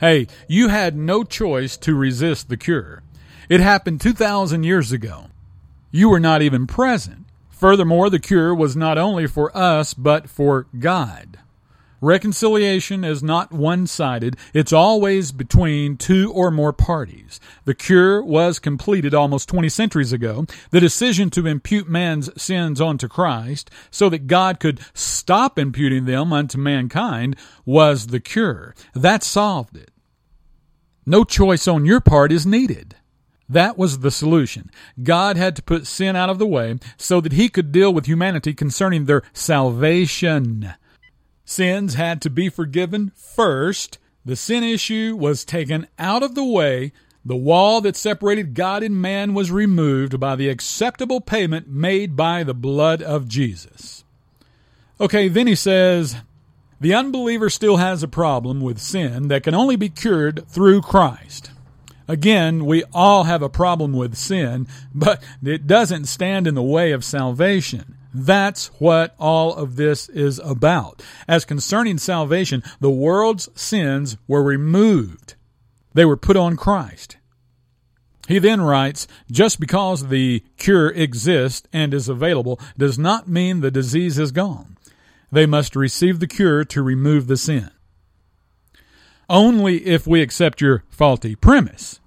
Hey, 0.00 0.26
you 0.48 0.68
had 0.68 0.94
no 0.94 1.24
choice 1.24 1.78
to 1.78 1.94
resist 1.94 2.50
the 2.50 2.58
cure. 2.58 3.02
It 3.48 3.60
happened 3.60 4.02
2,000 4.02 4.64
years 4.64 4.92
ago. 4.92 5.28
You 5.96 6.10
were 6.10 6.20
not 6.20 6.42
even 6.42 6.66
present. 6.66 7.24
Furthermore, 7.48 8.10
the 8.10 8.18
cure 8.18 8.54
was 8.54 8.76
not 8.76 8.98
only 8.98 9.26
for 9.26 9.50
us, 9.56 9.94
but 9.94 10.28
for 10.28 10.66
God. 10.78 11.38
Reconciliation 12.02 13.02
is 13.02 13.22
not 13.22 13.50
one 13.50 13.86
sided, 13.86 14.36
it's 14.52 14.74
always 14.74 15.32
between 15.32 15.96
two 15.96 16.30
or 16.30 16.50
more 16.50 16.74
parties. 16.74 17.40
The 17.64 17.74
cure 17.74 18.22
was 18.22 18.58
completed 18.58 19.14
almost 19.14 19.48
20 19.48 19.70
centuries 19.70 20.12
ago. 20.12 20.44
The 20.70 20.80
decision 20.80 21.30
to 21.30 21.46
impute 21.46 21.88
man's 21.88 22.28
sins 22.38 22.78
onto 22.78 23.08
Christ 23.08 23.70
so 23.90 24.10
that 24.10 24.26
God 24.26 24.60
could 24.60 24.80
stop 24.92 25.58
imputing 25.58 26.04
them 26.04 26.30
unto 26.30 26.58
mankind 26.58 27.36
was 27.64 28.08
the 28.08 28.20
cure. 28.20 28.74
That 28.94 29.22
solved 29.22 29.78
it. 29.78 29.92
No 31.06 31.24
choice 31.24 31.66
on 31.66 31.86
your 31.86 32.02
part 32.02 32.32
is 32.32 32.44
needed. 32.44 32.96
That 33.48 33.78
was 33.78 34.00
the 34.00 34.10
solution. 34.10 34.70
God 35.02 35.36
had 35.36 35.54
to 35.56 35.62
put 35.62 35.86
sin 35.86 36.16
out 36.16 36.30
of 36.30 36.38
the 36.38 36.46
way 36.46 36.78
so 36.96 37.20
that 37.20 37.32
he 37.32 37.48
could 37.48 37.70
deal 37.70 37.92
with 37.92 38.06
humanity 38.06 38.54
concerning 38.54 39.04
their 39.04 39.22
salvation. 39.32 40.74
Sins 41.44 41.94
had 41.94 42.20
to 42.22 42.30
be 42.30 42.48
forgiven 42.48 43.12
first. 43.14 43.98
The 44.24 44.34
sin 44.34 44.64
issue 44.64 45.16
was 45.16 45.44
taken 45.44 45.86
out 45.98 46.24
of 46.24 46.34
the 46.34 46.44
way. 46.44 46.92
The 47.24 47.36
wall 47.36 47.80
that 47.82 47.96
separated 47.96 48.54
God 48.54 48.82
and 48.82 49.00
man 49.00 49.34
was 49.34 49.50
removed 49.50 50.18
by 50.18 50.36
the 50.36 50.48
acceptable 50.48 51.20
payment 51.20 51.68
made 51.68 52.16
by 52.16 52.42
the 52.42 52.54
blood 52.54 53.02
of 53.02 53.28
Jesus. 53.28 54.04
Okay, 55.00 55.28
then 55.28 55.46
he 55.46 55.54
says, 55.54 56.16
the 56.80 56.94
unbeliever 56.94 57.48
still 57.48 57.78
has 57.78 58.02
a 58.02 58.08
problem 58.08 58.60
with 58.60 58.78
sin 58.78 59.28
that 59.28 59.42
can 59.42 59.54
only 59.54 59.76
be 59.76 59.88
cured 59.88 60.46
through 60.48 60.82
Christ. 60.82 61.50
Again, 62.08 62.66
we 62.66 62.84
all 62.92 63.24
have 63.24 63.42
a 63.42 63.48
problem 63.48 63.92
with 63.92 64.16
sin, 64.16 64.68
but 64.94 65.22
it 65.42 65.66
doesn't 65.66 66.06
stand 66.06 66.46
in 66.46 66.54
the 66.54 66.62
way 66.62 66.92
of 66.92 67.04
salvation. 67.04 67.96
That's 68.14 68.68
what 68.80 69.14
all 69.18 69.54
of 69.54 69.76
this 69.76 70.08
is 70.08 70.38
about. 70.38 71.02
As 71.26 71.44
concerning 71.44 71.98
salvation, 71.98 72.62
the 72.80 72.90
world's 72.90 73.48
sins 73.60 74.16
were 74.28 74.42
removed. 74.42 75.34
They 75.94 76.04
were 76.04 76.16
put 76.16 76.36
on 76.36 76.56
Christ. 76.56 77.16
He 78.28 78.38
then 78.38 78.60
writes, 78.60 79.06
just 79.30 79.60
because 79.60 80.08
the 80.08 80.42
cure 80.56 80.88
exists 80.90 81.68
and 81.72 81.92
is 81.92 82.08
available 82.08 82.60
does 82.78 82.98
not 82.98 83.28
mean 83.28 83.60
the 83.60 83.70
disease 83.70 84.18
is 84.18 84.32
gone. 84.32 84.76
They 85.30 85.46
must 85.46 85.76
receive 85.76 86.20
the 86.20 86.26
cure 86.26 86.64
to 86.64 86.82
remove 86.82 87.26
the 87.26 87.36
sin 87.36 87.70
only 89.28 89.86
if 89.86 90.06
we 90.06 90.22
accept 90.22 90.60
your 90.60 90.84
faulty 90.88 91.34
premise. 91.34 92.00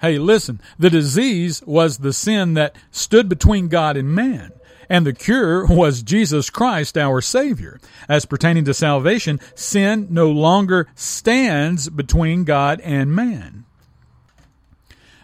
Hey, 0.00 0.18
listen, 0.18 0.60
the 0.78 0.90
disease 0.90 1.62
was 1.64 1.98
the 1.98 2.12
sin 2.12 2.54
that 2.54 2.74
stood 2.90 3.28
between 3.28 3.68
God 3.68 3.96
and 3.96 4.12
man. 4.12 4.52
and 4.88 5.06
the 5.06 5.12
cure 5.12 5.66
was 5.66 6.02
Jesus 6.02 6.50
Christ, 6.50 6.98
our 6.98 7.22
Savior. 7.22 7.80
As 8.08 8.26
pertaining 8.26 8.64
to 8.64 8.74
salvation, 8.74 9.40
sin 9.54 10.08
no 10.10 10.30
longer 10.30 10.86
stands 10.94 11.88
between 11.88 12.44
God 12.44 12.78
and 12.80 13.14
man. 13.14 13.64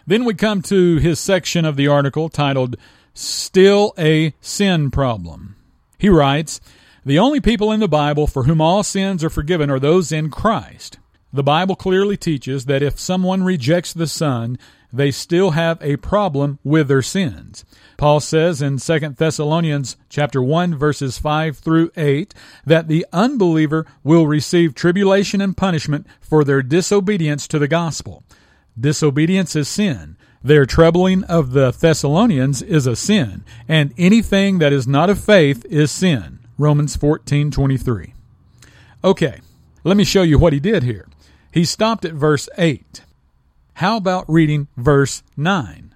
Then 0.07 0.25
we 0.25 0.33
come 0.33 0.63
to 0.63 0.97
his 0.97 1.19
section 1.19 1.65
of 1.65 1.75
the 1.75 1.87
article 1.87 2.29
titled, 2.29 2.77
Still 3.13 3.93
a 3.95 4.33
Sin 4.41 4.89
Problem. 4.89 5.55
He 5.99 6.09
writes, 6.09 6.59
The 7.05 7.19
only 7.19 7.39
people 7.39 7.71
in 7.71 7.79
the 7.79 7.87
Bible 7.87 8.25
for 8.25 8.45
whom 8.45 8.61
all 8.61 8.81
sins 8.81 9.23
are 9.23 9.29
forgiven 9.29 9.69
are 9.69 9.79
those 9.79 10.11
in 10.11 10.31
Christ. 10.31 10.97
The 11.31 11.43
Bible 11.43 11.75
clearly 11.75 12.17
teaches 12.17 12.65
that 12.65 12.81
if 12.81 12.99
someone 12.99 13.43
rejects 13.43 13.93
the 13.93 14.07
Son, 14.07 14.57
they 14.91 15.11
still 15.11 15.51
have 15.51 15.77
a 15.81 15.97
problem 15.97 16.57
with 16.63 16.87
their 16.87 17.03
sins. 17.03 17.63
Paul 17.97 18.19
says 18.19 18.61
in 18.61 18.77
2 18.77 18.99
Thessalonians 19.09 19.95
chapter 20.09 20.41
1 20.41 20.75
verses 20.75 21.19
5 21.19 21.57
through 21.57 21.91
8 21.95 22.33
that 22.65 22.87
the 22.87 23.05
unbeliever 23.13 23.85
will 24.03 24.25
receive 24.25 24.73
tribulation 24.73 25.41
and 25.41 25.55
punishment 25.55 26.07
for 26.19 26.43
their 26.43 26.63
disobedience 26.63 27.47
to 27.49 27.59
the 27.59 27.67
gospel. 27.67 28.23
Disobedience 28.79 29.55
is 29.55 29.67
sin. 29.67 30.17
Their 30.41 30.65
troubling 30.65 31.25
of 31.25 31.51
the 31.51 31.71
Thessalonians 31.71 32.61
is 32.61 32.87
a 32.87 32.95
sin, 32.95 33.43
and 33.67 33.93
anything 33.97 34.59
that 34.59 34.71
is 34.71 34.87
not 34.87 35.09
of 35.09 35.19
faith 35.19 35.65
is 35.65 35.91
sin. 35.91 36.39
Romans 36.57 36.95
14:23. 36.95 38.13
Okay, 39.03 39.41
let 39.83 39.97
me 39.97 40.05
show 40.05 40.21
you 40.21 40.39
what 40.39 40.53
he 40.53 40.61
did 40.61 40.83
here. 40.83 41.08
He 41.51 41.65
stopped 41.65 42.05
at 42.05 42.13
verse 42.13 42.47
8. 42.57 43.01
How 43.75 43.97
about 43.97 44.29
reading 44.29 44.67
verse 44.77 45.23
9? 45.35 45.95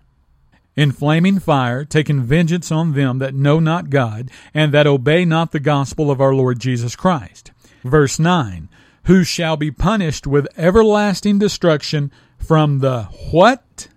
In 0.76 0.92
flaming 0.92 1.40
fire, 1.40 1.86
taking 1.86 2.24
vengeance 2.24 2.72
on 2.72 2.94
them 2.94 3.20
that 3.20 3.36
know 3.36 3.60
not 3.60 3.92
God, 3.92 4.32
and 4.54 4.74
that 4.74 4.88
obey 4.88 5.26
not 5.26 5.52
the 5.52 5.60
gospel 5.60 6.10
of 6.10 6.20
our 6.20 6.34
Lord 6.34 6.60
Jesus 6.60 6.96
Christ. 6.96 7.52
Verse 7.84 8.18
9, 8.18 8.70
who 9.04 9.24
shall 9.24 9.58
be 9.58 9.70
punished 9.70 10.26
with 10.26 10.48
everlasting 10.58 11.38
destruction 11.38 12.12
from 12.38 12.80
the 12.80 13.04
what? 13.32 13.90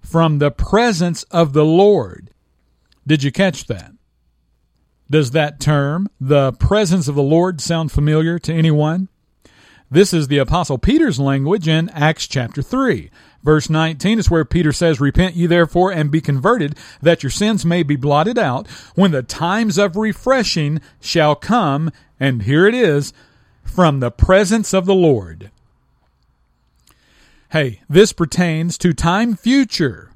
From 0.00 0.38
the 0.38 0.52
presence 0.52 1.24
of 1.24 1.52
the 1.52 1.64
Lord. 1.64 2.30
Did 3.06 3.22
you 3.22 3.32
catch 3.32 3.66
that? 3.66 3.92
Does 5.10 5.32
that 5.32 5.58
term, 5.58 6.08
the 6.20 6.52
presence 6.52 7.08
of 7.08 7.14
the 7.14 7.22
Lord, 7.22 7.60
sound 7.60 7.90
familiar 7.90 8.38
to 8.38 8.52
anyone? 8.52 9.08
This 9.90 10.12
is 10.12 10.28
the 10.28 10.36
Apostle 10.36 10.76
Peter's 10.76 11.18
language 11.18 11.66
in 11.66 11.88
Acts 11.90 12.26
chapter 12.26 12.60
3. 12.60 13.10
Verse 13.42 13.70
19 13.70 14.18
is 14.18 14.30
where 14.30 14.44
Peter 14.44 14.70
says, 14.70 15.00
Repent 15.00 15.34
ye 15.34 15.46
therefore 15.46 15.90
and 15.90 16.10
be 16.10 16.20
converted, 16.20 16.76
that 17.00 17.22
your 17.22 17.30
sins 17.30 17.64
may 17.64 17.82
be 17.82 17.96
blotted 17.96 18.36
out, 18.36 18.68
when 18.94 19.12
the 19.12 19.22
times 19.22 19.78
of 19.78 19.96
refreshing 19.96 20.82
shall 21.00 21.34
come, 21.34 21.90
and 22.20 22.42
here 22.42 22.66
it 22.66 22.74
is, 22.74 23.14
from 23.62 24.00
the 24.00 24.10
presence 24.10 24.74
of 24.74 24.84
the 24.84 24.94
Lord. 24.94 25.50
Hey, 27.52 27.80
this 27.88 28.12
pertains 28.12 28.76
to 28.78 28.92
time 28.92 29.36
future. 29.36 30.10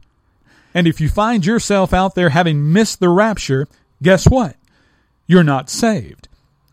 And 0.75 0.87
if 0.87 1.01
you 1.01 1.09
find 1.09 1.47
yourself 1.47 1.95
out 1.95 2.15
there 2.15 2.29
having 2.29 2.75
missed 2.75 3.01
the 3.01 3.09
rapture, 3.09 3.67
guess 4.03 4.29
what? 4.29 4.57
You're 5.27 5.43
not 5.43 5.71
saved. 5.71 6.29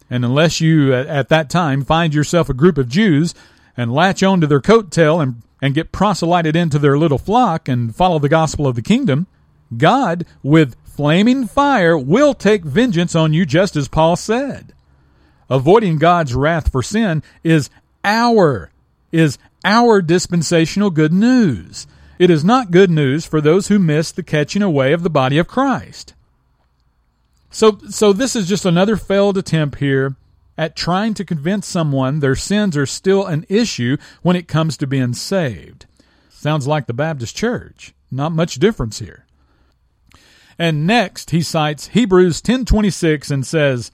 And 0.09 0.25
unless 0.25 0.59
you 0.59 0.93
at 0.93 1.29
that 1.29 1.49
time 1.49 1.83
find 1.83 2.13
yourself 2.13 2.49
a 2.49 2.53
group 2.53 2.77
of 2.77 2.89
Jews 2.89 3.35
and 3.77 3.93
latch 3.93 4.23
on 4.23 4.41
to 4.41 4.47
their 4.47 4.61
coattail 4.61 5.21
and, 5.21 5.41
and 5.61 5.75
get 5.75 5.91
proselyted 5.91 6.55
into 6.55 6.79
their 6.79 6.97
little 6.97 7.17
flock 7.17 7.69
and 7.69 7.95
follow 7.95 8.19
the 8.19 8.29
gospel 8.29 8.67
of 8.67 8.75
the 8.75 8.81
kingdom, 8.81 9.27
God, 9.77 10.25
with 10.41 10.75
flaming 10.83 11.47
fire, 11.47 11.97
will 11.97 12.33
take 12.33 12.63
vengeance 12.63 13.15
on 13.15 13.33
you 13.33 13.45
just 13.45 13.75
as 13.75 13.87
Paul 13.87 14.15
said. 14.15 14.73
Avoiding 15.49 15.97
God's 15.97 16.35
wrath 16.35 16.71
for 16.71 16.83
sin 16.83 17.23
is 17.43 17.69
our 18.03 18.71
is 19.11 19.37
our 19.63 20.01
dispensational 20.01 20.89
good 20.89 21.13
news. 21.13 21.87
It 22.19 22.29
is 22.29 22.43
not 22.43 22.71
good 22.71 22.91
news 22.91 23.25
for 23.25 23.41
those 23.41 23.67
who 23.69 23.79
miss 23.79 24.11
the 24.11 24.23
catching 24.23 24.61
away 24.61 24.93
of 24.93 25.03
the 25.03 25.09
body 25.09 25.37
of 25.37 25.47
Christ. 25.47 26.13
So, 27.49 27.79
so 27.89 28.13
this 28.13 28.35
is 28.35 28.47
just 28.47 28.65
another 28.65 28.95
failed 28.95 29.37
attempt 29.37 29.79
here 29.79 30.15
at 30.57 30.75
trying 30.75 31.13
to 31.15 31.25
convince 31.25 31.65
someone 31.67 32.19
their 32.19 32.35
sins 32.35 32.75
are 32.77 32.85
still 32.85 33.25
an 33.25 33.45
issue 33.49 33.97
when 34.21 34.35
it 34.35 34.47
comes 34.47 34.77
to 34.77 34.87
being 34.87 35.13
saved. 35.13 35.85
Sounds 36.29 36.67
like 36.67 36.87
the 36.87 36.93
Baptist 36.93 37.35
Church. 37.35 37.93
Not 38.11 38.31
much 38.31 38.55
difference 38.55 38.99
here. 38.99 39.25
And 40.57 40.85
next, 40.85 41.31
he 41.31 41.41
cites 41.41 41.87
Hebrews 41.87 42.41
10:26 42.41 43.31
and 43.31 43.45
says, 43.45 43.91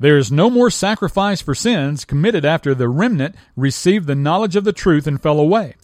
there 0.00 0.16
is 0.16 0.30
no 0.30 0.48
more 0.48 0.70
sacrifice 0.70 1.40
for 1.40 1.56
sins 1.56 2.04
committed 2.04 2.44
after 2.44 2.72
the 2.72 2.88
remnant 2.88 3.34
received 3.56 4.06
the 4.06 4.14
knowledge 4.14 4.54
of 4.54 4.62
the 4.62 4.72
truth 4.72 5.08
and 5.08 5.20
fell 5.20 5.40
away. 5.40 5.74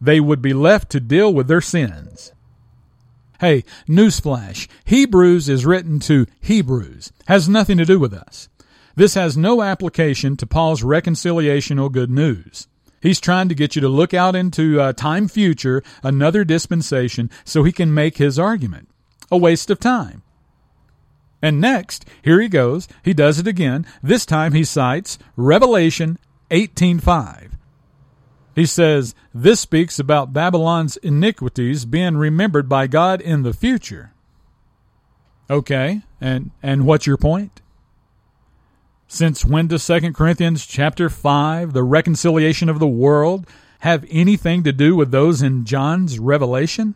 They 0.00 0.20
would 0.20 0.42
be 0.42 0.52
left 0.52 0.90
to 0.90 1.00
deal 1.00 1.32
with 1.32 1.48
their 1.48 1.62
sins. 1.62 2.32
Hey, 3.44 3.64
newsflash. 3.86 4.68
Hebrews 4.86 5.50
is 5.50 5.66
written 5.66 6.00
to 6.00 6.26
Hebrews. 6.40 7.12
Has 7.26 7.46
nothing 7.46 7.76
to 7.76 7.84
do 7.84 8.00
with 8.00 8.14
us. 8.14 8.48
This 8.96 9.12
has 9.16 9.36
no 9.36 9.60
application 9.60 10.38
to 10.38 10.46
Paul's 10.46 10.80
reconciliational 10.80 11.92
good 11.92 12.10
news. 12.10 12.68
He's 13.02 13.20
trying 13.20 13.50
to 13.50 13.54
get 13.54 13.76
you 13.76 13.82
to 13.82 13.88
look 13.90 14.14
out 14.14 14.34
into 14.34 14.80
a 14.80 14.94
time 14.94 15.28
future, 15.28 15.82
another 16.02 16.42
dispensation, 16.42 17.28
so 17.44 17.64
he 17.64 17.70
can 17.70 17.92
make 17.92 18.16
his 18.16 18.38
argument. 18.38 18.88
A 19.30 19.36
waste 19.36 19.68
of 19.68 19.78
time. 19.78 20.22
And 21.42 21.60
next, 21.60 22.06
here 22.22 22.40
he 22.40 22.48
goes. 22.48 22.88
He 23.02 23.12
does 23.12 23.38
it 23.38 23.46
again. 23.46 23.84
This 24.02 24.24
time 24.24 24.54
he 24.54 24.64
cites 24.64 25.18
Revelation 25.36 26.18
18:5. 26.50 27.58
He 28.54 28.66
says, 28.66 29.14
"This 29.34 29.60
speaks 29.60 29.98
about 29.98 30.32
Babylon's 30.32 30.96
iniquities 30.98 31.84
being 31.84 32.16
remembered 32.16 32.68
by 32.68 32.86
God 32.86 33.20
in 33.20 33.42
the 33.42 33.52
future." 33.52 34.12
Okay, 35.50 36.02
and 36.20 36.50
and 36.62 36.86
what's 36.86 37.06
your 37.06 37.16
point? 37.16 37.60
Since 39.06 39.44
when 39.44 39.66
does 39.66 39.82
2 39.82 40.14
Corinthians 40.14 40.66
chapter 40.66 41.08
5, 41.08 41.72
the 41.72 41.82
reconciliation 41.82 42.68
of 42.68 42.78
the 42.78 42.86
world, 42.86 43.46
have 43.80 44.06
anything 44.08 44.62
to 44.64 44.72
do 44.72 44.96
with 44.96 45.10
those 45.10 45.42
in 45.42 45.64
John's 45.64 46.18
revelation? 46.18 46.94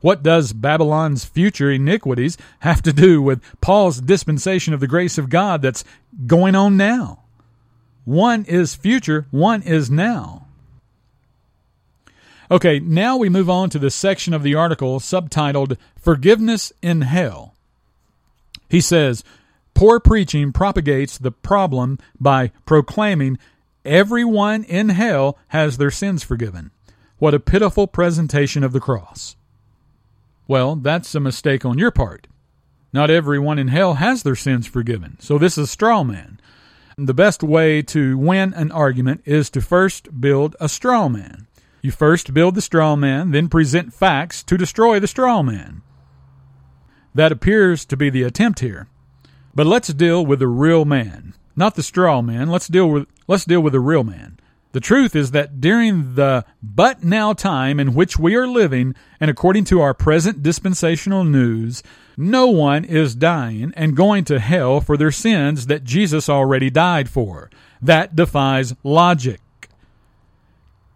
What 0.00 0.22
does 0.22 0.52
Babylon's 0.52 1.24
future 1.24 1.70
iniquities 1.70 2.36
have 2.60 2.82
to 2.82 2.92
do 2.92 3.22
with 3.22 3.40
Paul's 3.60 4.00
dispensation 4.00 4.74
of 4.74 4.80
the 4.80 4.88
grace 4.88 5.16
of 5.16 5.30
God 5.30 5.62
that's 5.62 5.84
going 6.26 6.54
on 6.54 6.76
now? 6.76 7.20
One 8.04 8.44
is 8.46 8.74
future, 8.74 9.26
one 9.30 9.62
is 9.62 9.90
now. 9.90 10.41
Okay, 12.52 12.80
now 12.80 13.16
we 13.16 13.30
move 13.30 13.48
on 13.48 13.70
to 13.70 13.78
the 13.78 13.90
section 13.90 14.34
of 14.34 14.42
the 14.42 14.54
article 14.54 15.00
subtitled 15.00 15.78
Forgiveness 15.98 16.70
in 16.82 17.00
Hell. 17.00 17.54
He 18.68 18.78
says, 18.78 19.24
Poor 19.72 19.98
preaching 19.98 20.52
propagates 20.52 21.16
the 21.16 21.32
problem 21.32 21.98
by 22.20 22.52
proclaiming 22.66 23.38
everyone 23.86 24.64
in 24.64 24.90
hell 24.90 25.38
has 25.48 25.78
their 25.78 25.90
sins 25.90 26.22
forgiven. 26.22 26.72
What 27.16 27.32
a 27.32 27.40
pitiful 27.40 27.86
presentation 27.86 28.62
of 28.62 28.74
the 28.74 28.80
cross. 28.80 29.34
Well, 30.46 30.76
that's 30.76 31.14
a 31.14 31.20
mistake 31.20 31.64
on 31.64 31.78
your 31.78 31.90
part. 31.90 32.26
Not 32.92 33.08
everyone 33.08 33.58
in 33.58 33.68
hell 33.68 33.94
has 33.94 34.24
their 34.24 34.36
sins 34.36 34.66
forgiven, 34.66 35.16
so 35.20 35.38
this 35.38 35.56
is 35.56 35.70
straw 35.70 36.04
man. 36.04 36.38
The 36.98 37.14
best 37.14 37.42
way 37.42 37.80
to 37.80 38.18
win 38.18 38.52
an 38.52 38.70
argument 38.70 39.22
is 39.24 39.48
to 39.50 39.62
first 39.62 40.20
build 40.20 40.54
a 40.60 40.68
straw 40.68 41.08
man. 41.08 41.41
You 41.82 41.90
first 41.90 42.32
build 42.32 42.54
the 42.54 42.62
straw 42.62 42.94
man, 42.94 43.32
then 43.32 43.48
present 43.48 43.92
facts 43.92 44.44
to 44.44 44.56
destroy 44.56 45.00
the 45.00 45.08
straw 45.08 45.42
man. 45.42 45.82
That 47.12 47.32
appears 47.32 47.84
to 47.86 47.96
be 47.96 48.08
the 48.08 48.22
attempt 48.22 48.60
here. 48.60 48.86
But 49.52 49.66
let's 49.66 49.88
deal 49.88 50.24
with 50.24 50.38
the 50.38 50.46
real 50.46 50.84
man, 50.84 51.34
not 51.56 51.74
the 51.74 51.82
straw 51.82 52.22
man. 52.22 52.48
Let's 52.48 52.68
deal 52.68 52.88
with 52.88 53.08
let's 53.26 53.44
deal 53.44 53.60
with 53.60 53.72
the 53.72 53.80
real 53.80 54.04
man. 54.04 54.38
The 54.70 54.80
truth 54.80 55.14
is 55.14 55.32
that 55.32 55.60
during 55.60 56.14
the 56.14 56.46
but 56.62 57.04
now 57.04 57.34
time 57.34 57.78
in 57.78 57.94
which 57.94 58.18
we 58.18 58.34
are 58.36 58.46
living, 58.46 58.94
and 59.20 59.30
according 59.30 59.64
to 59.64 59.82
our 59.82 59.92
present 59.92 60.42
dispensational 60.42 61.24
news, 61.24 61.82
no 62.16 62.46
one 62.46 62.84
is 62.84 63.14
dying 63.14 63.74
and 63.76 63.96
going 63.96 64.24
to 64.24 64.38
hell 64.38 64.80
for 64.80 64.96
their 64.96 65.10
sins 65.10 65.66
that 65.66 65.84
Jesus 65.84 66.30
already 66.30 66.70
died 66.70 67.10
for. 67.10 67.50
That 67.82 68.16
defies 68.16 68.72
logic. 68.82 69.41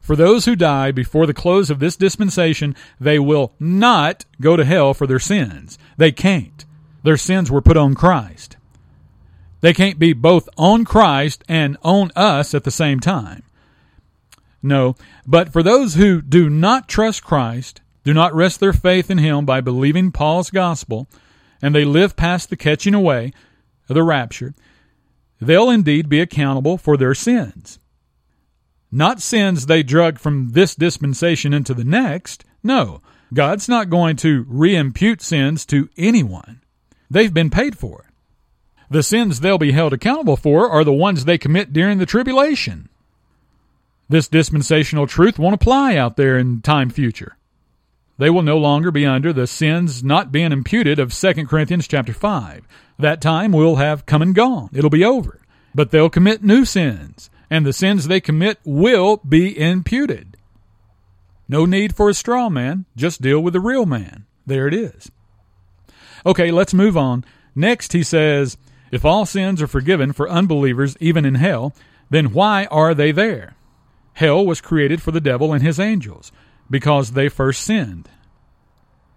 For 0.07 0.15
those 0.15 0.45
who 0.45 0.55
die 0.55 0.93
before 0.93 1.27
the 1.27 1.35
close 1.35 1.69
of 1.69 1.81
this 1.81 1.97
dispensation, 1.97 2.77
they 3.01 3.19
will 3.19 3.55
not 3.59 4.25
go 4.41 4.55
to 4.55 4.65
hell 4.65 4.95
for 4.95 5.05
their 5.05 5.19
sins. 5.19 5.81
They 5.97 6.13
can't. 6.13 6.65
Their 7.03 7.17
sins 7.17 7.51
were 7.51 7.61
put 7.61 7.77
on 7.77 7.95
Christ. 7.95 8.57
They 9.63 9.75
can't 9.75 9.99
be 9.99 10.13
both 10.13 10.49
on 10.57 10.85
Christ 10.85 11.43
and 11.49 11.77
on 11.83 12.13
us 12.15 12.55
at 12.55 12.63
the 12.63 12.71
same 12.71 13.01
time. 13.01 13.43
No, 14.63 14.95
but 15.27 15.53
for 15.53 15.65
those 15.65 15.95
who 15.95 16.23
do 16.23 16.49
not 16.49 16.89
trust 16.89 17.25
Christ, 17.25 17.81
do 18.05 18.15
not 18.15 18.33
rest 18.33 18.61
their 18.61 18.73
faith 18.73 19.11
in 19.11 19.19
Him 19.19 19.45
by 19.45 19.61
believing 19.61 20.13
Paul's 20.13 20.51
gospel, 20.51 21.09
and 21.61 21.75
they 21.75 21.85
live 21.85 22.15
past 22.15 22.49
the 22.49 22.57
catching 22.57 22.95
away 22.95 23.33
of 23.89 23.97
the 23.97 24.05
rapture, 24.05 24.55
they'll 25.41 25.69
indeed 25.69 26.09
be 26.09 26.21
accountable 26.21 26.79
for 26.79 26.97
their 26.97 27.13
sins. 27.13 27.81
Not 28.91 29.21
sins 29.21 29.67
they 29.67 29.83
drug 29.83 30.19
from 30.19 30.51
this 30.51 30.75
dispensation 30.75 31.53
into 31.53 31.75
the 31.75 31.85
next. 31.85 32.45
No, 32.63 33.03
God's 33.35 33.69
not 33.69 33.91
going 33.91 34.17
to 34.17 34.45
reimpute 34.45 35.21
sins 35.21 35.67
to 35.67 35.89
anyone. 35.97 36.63
They've 37.11 37.35
been 37.35 37.51
paid 37.51 37.77
for. 37.77 38.11
The 38.89 39.03
sins 39.03 39.41
they'll 39.41 39.59
be 39.59 39.73
held 39.73 39.93
accountable 39.93 40.37
for 40.37 40.71
are 40.71 40.85
the 40.85 40.93
ones 40.93 41.25
they 41.25 41.39
commit 41.39 41.73
during 41.73 41.99
the 41.99 42.07
tribulation. 42.07 42.89
This 44.09 44.29
dispensational 44.29 45.09
truth 45.09 45.39
won't 45.39 45.55
apply 45.55 45.97
out 45.97 46.17
there 46.17 46.39
in 46.39 46.61
time 46.63 46.91
future. 46.91 47.37
They 48.19 48.31
will 48.31 48.43
no 48.43 48.57
longer 48.57 48.91
be 48.91 49.05
under 49.05 49.33
the 49.33 49.47
sins 49.47 50.03
not 50.03 50.33
being 50.33 50.53
imputed 50.53 50.99
of 50.99 51.13
2 51.13 51.47
Corinthians 51.47 51.89
chapter 51.89 52.13
5. 52.15 52.67
That 52.99 53.21
time 53.21 53.53
will 53.53 53.77
have 53.77 54.07
come 54.07 54.23
and 54.23 54.35
gone. 54.35 54.71
It'll 54.73 54.89
be 54.91 55.05
over. 55.05 55.41
But 55.75 55.91
they'll 55.91 56.09
commit 56.09 56.43
new 56.43 56.65
sins, 56.65 57.29
and 57.51 57.65
the 57.65 57.73
sins 57.73 58.07
they 58.07 58.21
commit 58.21 58.59
will 58.65 59.19
be 59.19 59.59
imputed. 59.59 60.37
No 61.49 61.65
need 61.65 61.95
for 61.95 62.09
a 62.09 62.15
straw 62.15 62.49
man, 62.49 62.87
just 62.97 63.23
deal 63.23 63.41
with 63.41 63.53
the 63.53 63.61
real 63.61 63.87
man. 63.87 64.27
There 64.47 64.67
it 64.67 64.75
is. 64.75 65.11
Okay, 66.25 66.51
let's 66.51 66.75
move 66.75 66.97
on. 66.97 67.25
Next, 67.55 67.93
he 67.93 68.03
says, 68.03 68.57
If 68.91 69.05
all 69.05 69.27
sins 69.27 69.63
are 69.63 69.67
forgiven 69.67 70.13
for 70.13 70.29
unbelievers, 70.29 70.97
even 71.01 71.25
in 71.25 71.37
hell, 71.37 71.75
then 72.11 72.33
why 72.33 72.67
are 72.67 72.95
they 72.95 73.13
there? 73.13 73.55
Hell 74.15 74.45
was 74.45 74.61
created 74.61 75.03
for 75.03 75.11
the 75.11 75.21
devil 75.21 75.53
and 75.53 75.63
his 75.63 75.79
angels 75.79 76.33
because 76.71 77.13
they 77.13 77.29
first 77.29 77.63
sinned. 77.63 78.09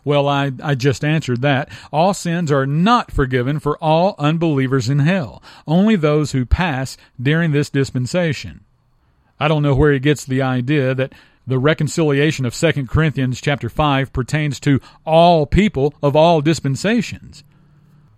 Well, 0.10 0.28
I, 0.28 0.52
I 0.64 0.74
just 0.74 1.06
answered 1.06 1.44
that. 1.44 1.70
All 1.94 2.16
sins 2.16 2.52
are 2.52 2.66
not 2.66 3.12
forgiven 3.12 3.60
for 3.60 3.78
all 3.78 4.16
unbelievers 4.18 4.90
in 4.90 4.98
hell, 4.98 5.44
only 5.68 5.96
those 5.96 6.32
who 6.32 6.48
pass 6.48 6.98
during 7.22 7.52
this 7.52 7.70
dispensation. 7.70 8.62
I 9.40 9.48
don't 9.48 9.62
know 9.62 9.76
where 9.76 9.94
he 9.94 10.00
gets 10.00 10.26
the 10.26 10.42
idea 10.42 10.96
that 10.96 11.14
the 11.46 11.60
reconciliation 11.60 12.44
of 12.44 12.56
2 12.56 12.88
Corinthians 12.88 13.40
chapter 13.40 13.70
5 13.70 14.12
pertains 14.12 14.60
to 14.62 14.82
all 15.06 15.46
people 15.46 15.94
of 16.02 16.16
all 16.16 16.42
dispensations. 16.42 17.44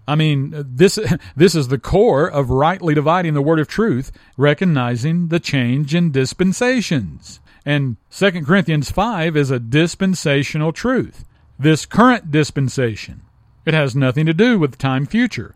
I 0.08 0.16
mean, 0.16 0.54
this 0.56 0.98
this 1.36 1.56
is 1.56 1.68
the 1.68 1.78
core 1.78 2.26
of 2.26 2.50
rightly 2.50 2.94
dividing 2.94 3.34
the 3.34 3.42
word 3.42 3.60
of 3.60 3.68
truth, 3.68 4.14
recognizing 4.38 5.28
the 5.28 5.42
change 5.42 5.94
in 5.94 6.14
dispensations. 6.14 7.42
And 7.66 7.98
2 8.12 8.46
Corinthians 8.46 8.90
5 8.92 9.36
is 9.36 9.52
a 9.52 9.60
dispensational 9.60 10.72
truth. 10.72 11.26
This 11.62 11.86
current 11.86 12.32
dispensation. 12.32 13.22
It 13.68 13.76
has 13.76 13.96
nothing 13.96 14.26
to 14.26 14.34
do 14.34 14.58
with 14.58 14.80
time 14.80 15.06
future. 15.06 15.54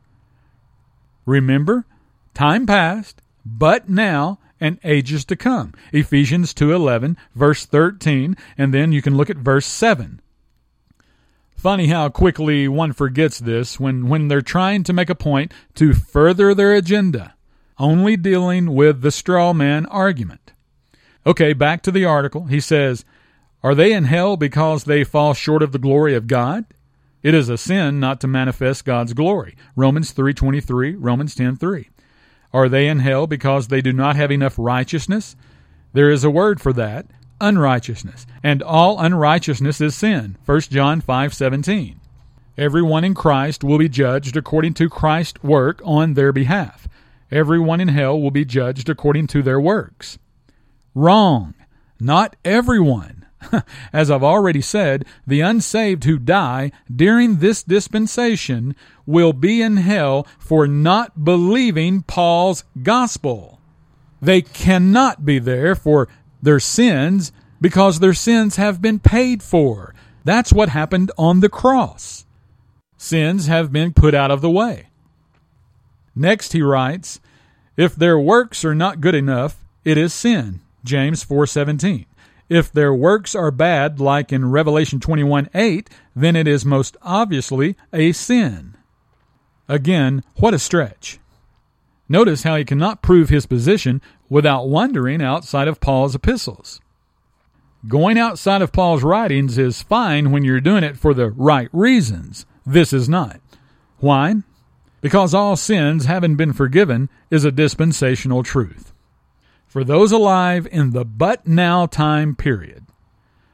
Remember, 1.26 1.88
time 2.36 2.68
past, 2.68 3.24
but 3.44 3.90
now 3.90 4.38
and 4.62 4.78
ages 4.84 5.26
to 5.26 5.36
come. 5.36 5.74
Ephesians 5.92 6.54
2:11, 6.54 7.18
verse 7.34 7.66
13, 7.66 8.38
and 8.56 8.72
then 8.72 8.92
you 8.92 9.02
can 9.02 9.18
look 9.18 9.32
at 9.32 9.38
verse 9.38 9.66
7. 9.66 10.22
Funny 11.56 11.88
how 11.88 12.10
quickly 12.10 12.68
one 12.68 12.94
forgets 12.94 13.40
this 13.40 13.80
when, 13.80 14.08
when 14.08 14.28
they're 14.28 14.44
trying 14.44 14.84
to 14.84 14.94
make 14.94 15.10
a 15.10 15.16
point 15.16 15.52
to 15.74 15.94
further 15.94 16.54
their 16.54 16.74
agenda, 16.74 17.34
only 17.80 18.16
dealing 18.16 18.76
with 18.76 19.02
the 19.02 19.10
straw 19.10 19.54
man 19.54 19.88
argument. 19.88 20.54
Okay, 21.26 21.54
back 21.54 21.82
to 21.82 21.92
the 21.92 22.06
article. 22.06 22.46
He 22.46 22.60
says, 22.60 23.04
Are 23.66 23.74
they 23.74 23.94
in 23.94 24.04
hell 24.04 24.38
because 24.38 24.84
they 24.84 25.04
fall 25.04 25.34
short 25.34 25.64
of 25.64 25.72
the 25.72 25.80
glory 25.80 26.14
of 26.14 26.28
God? 26.28 26.66
It 27.24 27.34
is 27.34 27.50
a 27.50 27.58
sin 27.58 28.00
not 28.00 28.22
to 28.22 28.28
manifest 28.28 28.86
God's 28.86 29.14
glory. 29.14 29.56
Romans 29.76 30.12
3:23, 30.12 30.94
Romans 30.94 31.34
10:3. 31.34 31.90
Are 32.54 32.70
they 32.70 32.88
in 32.88 33.00
hell 33.00 33.26
because 33.26 33.70
they 33.70 33.82
do 33.82 33.92
not 33.92 34.18
have 34.18 34.30
enough 34.32 34.60
righteousness? 34.60 35.36
There 35.94 36.12
is 36.12 36.24
a 36.24 36.30
word 36.30 36.62
for 36.62 36.74
that, 36.74 37.08
unrighteousness, 37.42 38.28
and 38.44 38.62
all 38.62 39.00
unrighteousness 39.00 39.82
is 39.82 39.96
sin. 39.96 40.38
1 40.46 40.70
John 40.70 41.02
5:17. 41.02 41.96
Everyone 42.60 43.04
in 43.04 43.16
Christ 43.16 43.64
will 43.64 43.80
be 43.80 43.90
judged 43.90 44.38
according 44.38 44.76
to 44.76 44.90
Christ's 44.90 45.44
work 45.44 45.82
on 45.84 46.14
their 46.14 46.32
behalf. 46.32 46.88
Everyone 47.32 47.82
in 47.82 47.88
hell 47.88 48.22
will 48.22 48.30
be 48.30 48.46
judged 48.46 48.90
according 48.90 49.26
to 49.26 49.42
their 49.42 49.60
works. 49.60 50.20
Wrong. 50.94 51.56
Not 52.00 52.36
everyone. 52.46 53.25
As 53.94 54.12
I've 54.12 54.24
already 54.24 54.62
said, 54.62 55.06
the 55.26 55.42
unsaved 55.42 56.04
who 56.04 56.18
die 56.18 56.72
during 56.94 57.38
this 57.38 57.64
dispensation 57.64 58.76
will 59.06 59.34
be 59.34 59.62
in 59.62 59.78
hell 59.78 60.28
for 60.40 60.68
not 60.68 61.24
believing 61.24 62.02
Paul's 62.02 62.64
gospel. 62.82 63.60
They 64.22 64.42
cannot 64.42 65.26
be 65.26 65.40
there 65.40 65.76
for 65.76 66.08
their 66.42 66.60
sins 66.60 67.32
because 67.62 68.00
their 68.00 68.14
sins 68.14 68.56
have 68.56 68.82
been 68.82 69.00
paid 69.00 69.42
for. 69.44 69.94
That's 70.24 70.52
what 70.54 70.70
happened 70.70 71.12
on 71.18 71.40
the 71.40 71.50
cross. 71.50 72.26
Sins 72.98 73.48
have 73.48 73.72
been 73.72 73.94
put 73.94 74.16
out 74.16 74.32
of 74.32 74.42
the 74.42 74.50
way. 74.50 74.88
Next, 76.16 76.54
he 76.54 76.62
writes, 76.62 77.20
If 77.78 77.96
their 77.96 78.18
works 78.18 78.64
are 78.64 78.76
not 78.76 79.02
good 79.02 79.16
enough, 79.16 79.58
it 79.84 79.98
is 79.98 80.14
sin. 80.14 80.62
James 80.84 81.24
4:17. 81.24 82.06
If 82.50 82.72
their 82.72 82.94
works 82.94 83.34
are 83.34 83.50
bad 83.50 84.00
like 84.00 84.32
in 84.32 84.52
Revelation 84.52 85.00
21:8, 85.00 85.90
then 86.16 86.36
it 86.36 86.48
is 86.48 86.64
most 86.66 86.96
obviously 87.02 87.76
a 87.92 88.12
sin. 88.12 88.76
Again, 89.68 90.24
what 90.36 90.54
a 90.54 90.60
stretch. 90.60 91.20
Notice 92.08 92.44
how 92.44 92.56
he 92.56 92.64
cannot 92.64 93.02
prove 93.02 93.30
his 93.30 93.48
position 93.48 94.00
without 94.30 94.70
wandering 94.70 95.24
outside 95.24 95.68
of 95.68 95.80
Paul's 95.80 96.14
epistles. 96.14 96.80
Going 97.88 98.18
outside 98.18 98.62
of 98.62 98.72
Paul's 98.72 99.04
writings 99.04 99.58
is 99.58 99.82
fine 99.82 100.32
when 100.32 100.44
you're 100.44 100.62
doing 100.62 100.84
it 100.84 100.98
for 100.98 101.16
the 101.16 101.32
right 101.32 101.70
reasons. 101.72 102.46
This 102.64 102.94
is 102.94 103.10
not. 103.10 103.40
Why? 103.98 104.36
Because 105.02 105.34
all 105.34 105.56
sins 105.56 106.06
having 106.06 106.36
been 106.36 106.54
forgiven 106.54 107.10
is 107.32 107.44
a 107.44 107.52
dispensational 107.52 108.44
truth 108.44 108.92
for 109.76 109.84
those 109.84 110.14
alive 110.14 110.66
in 110.72 110.92
the 110.92 111.04
but 111.04 111.46
now 111.46 111.86
time 111.86 112.34
period. 112.34 112.86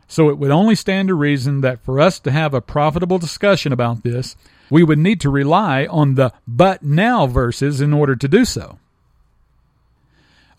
So 0.08 0.30
it 0.30 0.38
would 0.38 0.52
only 0.52 0.76
stand 0.76 1.08
to 1.08 1.16
reason 1.16 1.62
that 1.62 1.84
for 1.84 2.00
us 2.00 2.20
to 2.20 2.30
have 2.30 2.54
a 2.54 2.62
profitable 2.62 3.18
discussion 3.18 3.74
about 3.74 4.04
this, 4.04 4.36
we 4.70 4.84
would 4.84 5.00
need 5.00 5.20
to 5.22 5.32
rely 5.32 5.88
on 5.88 6.14
the 6.14 6.32
but 6.48 6.84
now 6.84 7.26
verses 7.26 7.82
in 7.82 7.92
order 7.92 8.16
to 8.16 8.28
do 8.28 8.46
so. 8.46 8.78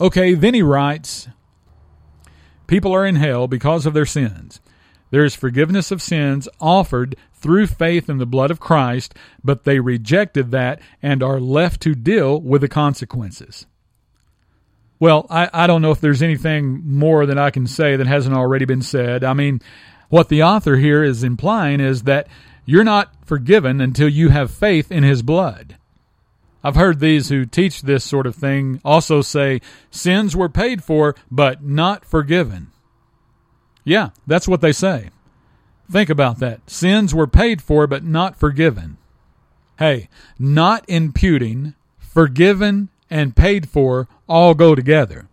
Okay, 0.00 0.34
then 0.34 0.52
he 0.52 0.62
writes 0.62 1.28
People 2.66 2.92
are 2.92 3.06
in 3.06 3.14
hell 3.14 3.46
because 3.46 3.86
of 3.86 3.94
their 3.94 4.04
sins. 4.04 4.60
There 5.10 5.24
is 5.24 5.36
forgiveness 5.36 5.92
of 5.92 6.02
sins 6.02 6.48
offered 6.60 7.14
through 7.34 7.68
faith 7.68 8.10
in 8.10 8.18
the 8.18 8.26
blood 8.26 8.50
of 8.50 8.58
Christ, 8.58 9.14
but 9.44 9.62
they 9.62 9.78
rejected 9.78 10.50
that 10.50 10.80
and 11.00 11.22
are 11.22 11.38
left 11.38 11.80
to 11.82 11.94
deal 11.94 12.40
with 12.40 12.62
the 12.62 12.68
consequences. 12.68 13.66
Well, 15.02 15.26
I, 15.28 15.50
I 15.52 15.66
don't 15.66 15.82
know 15.82 15.90
if 15.90 16.00
there's 16.00 16.22
anything 16.22 16.80
more 16.84 17.26
that 17.26 17.36
I 17.36 17.50
can 17.50 17.66
say 17.66 17.96
that 17.96 18.06
hasn't 18.06 18.36
already 18.36 18.66
been 18.66 18.82
said. 18.82 19.24
I 19.24 19.32
mean, 19.32 19.60
what 20.10 20.28
the 20.28 20.44
author 20.44 20.76
here 20.76 21.02
is 21.02 21.24
implying 21.24 21.80
is 21.80 22.04
that 22.04 22.28
you're 22.66 22.84
not 22.84 23.12
forgiven 23.26 23.80
until 23.80 24.08
you 24.08 24.28
have 24.28 24.52
faith 24.52 24.92
in 24.92 25.02
his 25.02 25.22
blood. 25.22 25.76
I've 26.62 26.76
heard 26.76 27.00
these 27.00 27.30
who 27.30 27.44
teach 27.44 27.82
this 27.82 28.04
sort 28.04 28.28
of 28.28 28.36
thing 28.36 28.80
also 28.84 29.22
say 29.22 29.60
sins 29.90 30.36
were 30.36 30.48
paid 30.48 30.84
for, 30.84 31.16
but 31.32 31.64
not 31.64 32.04
forgiven. 32.04 32.70
Yeah, 33.82 34.10
that's 34.28 34.46
what 34.46 34.60
they 34.60 34.70
say. 34.70 35.10
Think 35.90 36.10
about 36.10 36.38
that. 36.38 36.70
Sins 36.70 37.12
were 37.12 37.26
paid 37.26 37.60
for, 37.60 37.88
but 37.88 38.04
not 38.04 38.38
forgiven. 38.38 38.98
Hey, 39.80 40.08
not 40.38 40.84
imputing, 40.88 41.74
forgiven, 41.98 42.88
and 43.12 43.36
paid 43.36 43.68
for 43.68 44.08
all 44.32 44.54
go 44.54 44.74
together. 44.74 45.28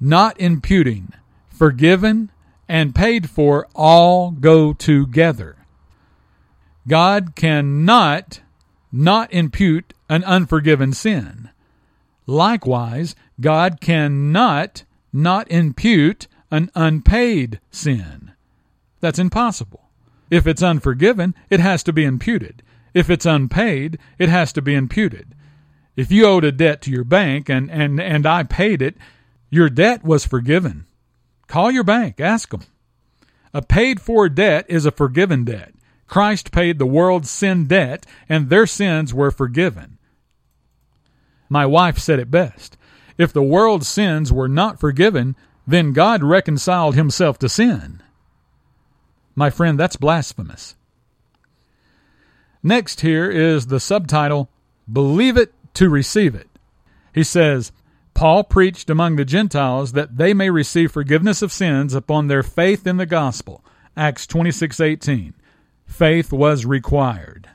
Not 0.00 0.40
imputing, 0.40 1.12
forgiven, 1.50 2.30
and 2.66 2.94
paid 2.94 3.28
for 3.28 3.68
all 3.74 4.30
go 4.30 4.72
together. 4.72 5.56
God 6.88 7.34
cannot 7.36 8.40
not 8.90 9.30
impute 9.32 9.92
an 10.08 10.24
unforgiven 10.24 10.94
sin. 10.94 11.50
Likewise, 12.26 13.14
God 13.38 13.82
cannot 13.82 14.84
not 15.12 15.50
impute 15.50 16.26
an 16.50 16.70
unpaid 16.74 17.60
sin. 17.70 18.32
That's 19.00 19.18
impossible. 19.18 19.90
If 20.30 20.46
it's 20.46 20.62
unforgiven, 20.62 21.34
it 21.50 21.60
has 21.60 21.82
to 21.82 21.92
be 21.92 22.04
imputed. 22.04 22.62
If 22.94 23.10
it's 23.10 23.26
unpaid, 23.26 23.98
it 24.18 24.30
has 24.30 24.54
to 24.54 24.62
be 24.62 24.74
imputed. 24.74 25.34
If 26.00 26.10
you 26.10 26.24
owed 26.24 26.44
a 26.44 26.50
debt 26.50 26.80
to 26.82 26.90
your 26.90 27.04
bank 27.04 27.50
and, 27.50 27.70
and, 27.70 28.00
and 28.00 28.24
I 28.24 28.42
paid 28.44 28.80
it, 28.80 28.96
your 29.50 29.68
debt 29.68 30.02
was 30.02 30.26
forgiven. 30.26 30.86
Call 31.46 31.70
your 31.70 31.84
bank, 31.84 32.18
ask 32.18 32.48
them. 32.48 32.62
A 33.52 33.60
paid 33.60 34.00
for 34.00 34.30
debt 34.30 34.64
is 34.66 34.86
a 34.86 34.92
forgiven 34.92 35.44
debt. 35.44 35.74
Christ 36.06 36.52
paid 36.52 36.78
the 36.78 36.86
world's 36.86 37.28
sin 37.28 37.66
debt, 37.66 38.06
and 38.30 38.48
their 38.48 38.66
sins 38.66 39.12
were 39.12 39.30
forgiven. 39.30 39.98
My 41.50 41.66
wife 41.66 41.98
said 41.98 42.18
it 42.18 42.30
best. 42.30 42.78
If 43.18 43.34
the 43.34 43.42
world's 43.42 43.86
sins 43.86 44.32
were 44.32 44.48
not 44.48 44.80
forgiven, 44.80 45.36
then 45.66 45.92
God 45.92 46.22
reconciled 46.22 46.94
himself 46.94 47.38
to 47.40 47.48
sin. 47.50 48.02
My 49.34 49.50
friend, 49.50 49.78
that's 49.78 49.96
blasphemous. 49.96 50.76
Next, 52.62 53.02
here 53.02 53.30
is 53.30 53.66
the 53.66 53.80
subtitle 53.80 54.48
Believe 54.90 55.36
It 55.36 55.52
to 55.80 55.88
Receive 55.88 56.34
It. 56.34 56.50
He 57.14 57.24
says, 57.24 57.72
Paul 58.12 58.44
preached 58.44 58.90
among 58.90 59.16
the 59.16 59.24
Gentiles 59.24 59.92
that 59.92 60.18
they 60.18 60.34
may 60.34 60.50
receive 60.50 60.92
forgiveness 60.92 61.40
of 61.40 61.50
sins 61.50 61.94
upon 61.94 62.26
their 62.26 62.42
faith 62.42 62.86
in 62.86 62.98
the 62.98 63.06
gospel. 63.06 63.64
Acts 63.96 64.26
26:18. 64.26 65.32
Faith 65.86 66.34
was 66.34 66.66
required. 66.66 67.48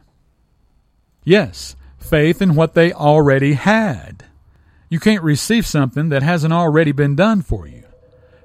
Yes, 1.23 1.75
faith 1.99 2.41
in 2.41 2.55
what 2.55 2.73
they 2.73 2.91
already 2.91 3.53
had. 3.53 4.25
You 4.89 4.99
can't 4.99 5.21
receive 5.21 5.67
something 5.67 6.09
that 6.09 6.23
hasn't 6.23 6.51
already 6.51 6.93
been 6.93 7.15
done 7.15 7.43
for 7.43 7.67
you. 7.67 7.83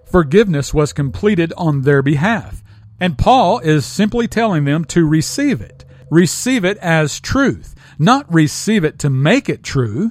Forgiveness 0.04 0.74
was 0.74 0.92
completed 0.92 1.54
on 1.56 1.82
their 1.82 2.02
behalf, 2.02 2.62
and 3.00 3.16
Paul 3.16 3.60
is 3.60 3.86
simply 3.86 4.28
telling 4.28 4.66
them 4.66 4.84
to 4.92 5.08
receive 5.08 5.62
it. 5.62 5.86
Receive 6.10 6.66
it 6.66 6.76
as 6.82 7.18
truth, 7.18 7.74
not 8.00 8.32
receive 8.32 8.82
it 8.82 8.98
to 8.98 9.10
make 9.10 9.48
it 9.48 9.62
true. 9.62 10.10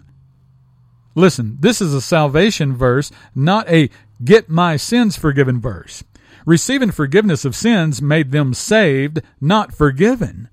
Listen, 1.15 1.57
this 1.59 1.81
is 1.81 1.93
a 1.93 2.01
salvation 2.01 2.75
verse, 2.75 3.11
not 3.33 3.67
a 3.67 3.89
get 4.23 4.47
my 4.47 4.77
sins 4.77 5.17
forgiven 5.17 5.59
verse. 5.59 6.03
Receiving 6.45 6.91
forgiveness 6.91 7.43
of 7.45 7.55
sins 7.55 8.01
made 8.01 8.31
them 8.31 8.53
saved, 8.53 9.21
not 9.41 9.73
forgiven. 9.73 10.49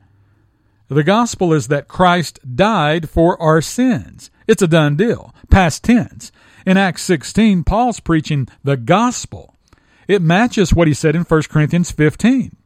The 0.88 1.04
gospel 1.04 1.52
is 1.52 1.68
that 1.68 1.88
Christ 1.88 2.38
died 2.56 3.10
for 3.10 3.40
our 3.40 3.60
sins. 3.60 4.30
It's 4.46 4.62
a 4.62 4.68
done 4.68 4.96
deal, 4.96 5.34
past 5.50 5.84
tense. 5.84 6.32
In 6.64 6.76
Acts 6.76 7.02
16, 7.02 7.64
Paul's 7.64 8.00
preaching 8.00 8.48
the 8.64 8.76
gospel. 8.76 9.54
It 10.08 10.22
matches 10.22 10.72
what 10.72 10.88
he 10.88 10.94
said 10.94 11.14
in 11.14 11.22
1 11.22 11.42
Corinthians 11.50 11.90
15. 11.90 12.56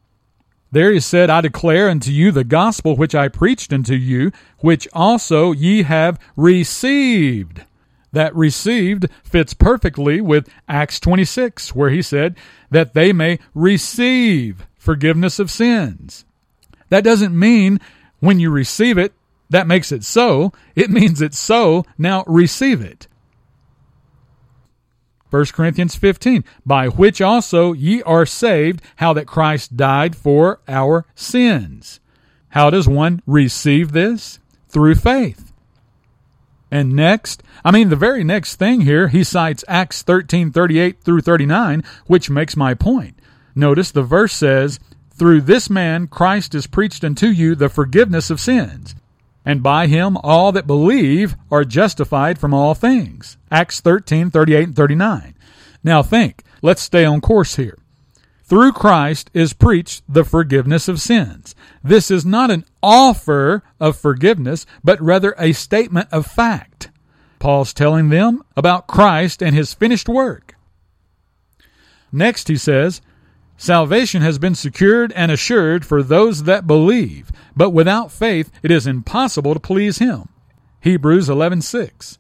There 0.72 0.92
he 0.92 1.00
said, 1.00 1.30
I 1.30 1.40
declare 1.40 1.88
unto 1.88 2.11
you 2.12 2.30
the 2.30 2.44
gospel 2.44 2.96
which 2.96 3.14
I 3.14 3.28
preached 3.28 3.72
unto 3.72 3.94
you, 3.94 4.30
which 4.59 4.87
also 4.92 5.52
ye 5.52 5.83
have 5.83 6.18
received 6.37 7.64
that 8.12 8.35
received 8.35 9.06
fits 9.22 9.54
perfectly 9.54 10.20
with 10.20 10.48
Acts 10.68 11.00
26, 11.00 11.74
where 11.74 11.90
he 11.90 12.02
said 12.02 12.37
that 12.70 12.94
they 12.94 13.12
may 13.12 13.38
receive 13.54 14.66
forgiveness 14.76 15.38
of 15.38 15.50
sins. 15.50 16.24
That 16.88 17.04
doesn't 17.04 17.38
mean 17.38 17.78
when 18.18 18.40
you 18.40 18.50
receive 18.50 18.98
it, 18.98 19.12
that 19.50 19.66
makes 19.66 19.92
it 19.92 20.04
so. 20.04 20.52
It 20.74 20.90
means 20.90 21.20
it's 21.20 21.38
so, 21.38 21.85
now 21.98 22.24
receive 22.26 22.80
it. 22.80 23.06
1 25.30 25.46
Corinthians 25.46 25.94
15, 25.94 26.44
by 26.66 26.88
which 26.88 27.20
also 27.20 27.72
ye 27.72 28.02
are 28.02 28.26
saved, 28.26 28.82
how 28.96 29.12
that 29.12 29.26
Christ 29.26 29.76
died 29.76 30.16
for 30.16 30.60
our 30.68 31.06
sins. 31.14 32.00
How 32.50 32.68
does 32.70 32.88
one 32.88 33.22
receive 33.26 33.92
this? 33.92 34.40
Through 34.68 34.96
faith. 34.96 35.52
And 36.70 36.94
next, 36.94 37.42
I 37.64 37.70
mean, 37.70 37.88
the 37.88 37.96
very 37.96 38.22
next 38.22 38.56
thing 38.56 38.82
here, 38.82 39.08
he 39.08 39.24
cites 39.24 39.64
Acts 39.66 40.02
13 40.02 40.52
38 40.52 41.02
through 41.02 41.20
39, 41.22 41.82
which 42.06 42.30
makes 42.30 42.56
my 42.56 42.74
point. 42.74 43.18
Notice 43.54 43.90
the 43.90 44.02
verse 44.02 44.32
says, 44.32 44.78
Through 45.10 45.42
this 45.42 45.68
man 45.68 46.06
Christ 46.06 46.54
is 46.54 46.66
preached 46.68 47.04
unto 47.04 47.26
you 47.26 47.54
the 47.54 47.68
forgiveness 47.68 48.30
of 48.30 48.40
sins, 48.40 48.94
and 49.44 49.62
by 49.62 49.87
him 49.87 50.16
all 50.18 50.53
that 50.53 50.66
believe 50.66 51.37
are 51.50 51.64
justified 51.64 52.38
from 52.38 52.53
all 52.53 52.74
things. 52.74 53.37
Acts 53.50 53.81
13 53.81 54.31
38 54.31 54.64
and 54.64 54.76
39. 54.76 55.35
Now 55.83 56.03
think, 56.03 56.42
let's 56.62 56.83
stay 56.83 57.05
on 57.05 57.20
course 57.20 57.57
here. 57.57 57.79
Through 58.44 58.72
Christ 58.72 59.31
is 59.33 59.53
preached 59.53 60.03
the 60.09 60.24
forgiveness 60.24 60.88
of 60.88 61.00
sins. 61.00 61.55
This 61.85 62.11
is 62.11 62.26
not 62.26 62.50
an 62.50 62.64
offer 62.83 63.62
of 63.79 63.96
forgiveness, 63.96 64.66
but 64.83 65.00
rather 65.00 65.35
a 65.38 65.53
statement 65.53 66.09
of 66.11 66.26
fact. 66.26 66.90
Paul's 67.38 67.72
telling 67.72 68.09
them 68.09 68.42
about 68.57 68.88
Christ 68.88 69.40
and 69.40 69.55
his 69.55 69.72
finished 69.72 70.09
work. 70.09 70.57
Next, 72.12 72.48
he 72.48 72.57
says, 72.57 73.00
Salvation 73.61 74.23
has 74.23 74.38
been 74.38 74.55
secured 74.55 75.12
and 75.12 75.31
assured 75.31 75.85
for 75.85 76.03
those 76.03 76.44
that 76.44 76.66
believe, 76.66 77.31
but 77.55 77.75
without 77.75 78.11
faith 78.11 78.51
it 78.62 78.70
is 78.70 78.87
impossible 78.87 79.53
to 79.53 79.61
please 79.61 79.99
him. 79.99 80.31
Hebrews 80.81 81.29
11:6. 81.29 82.16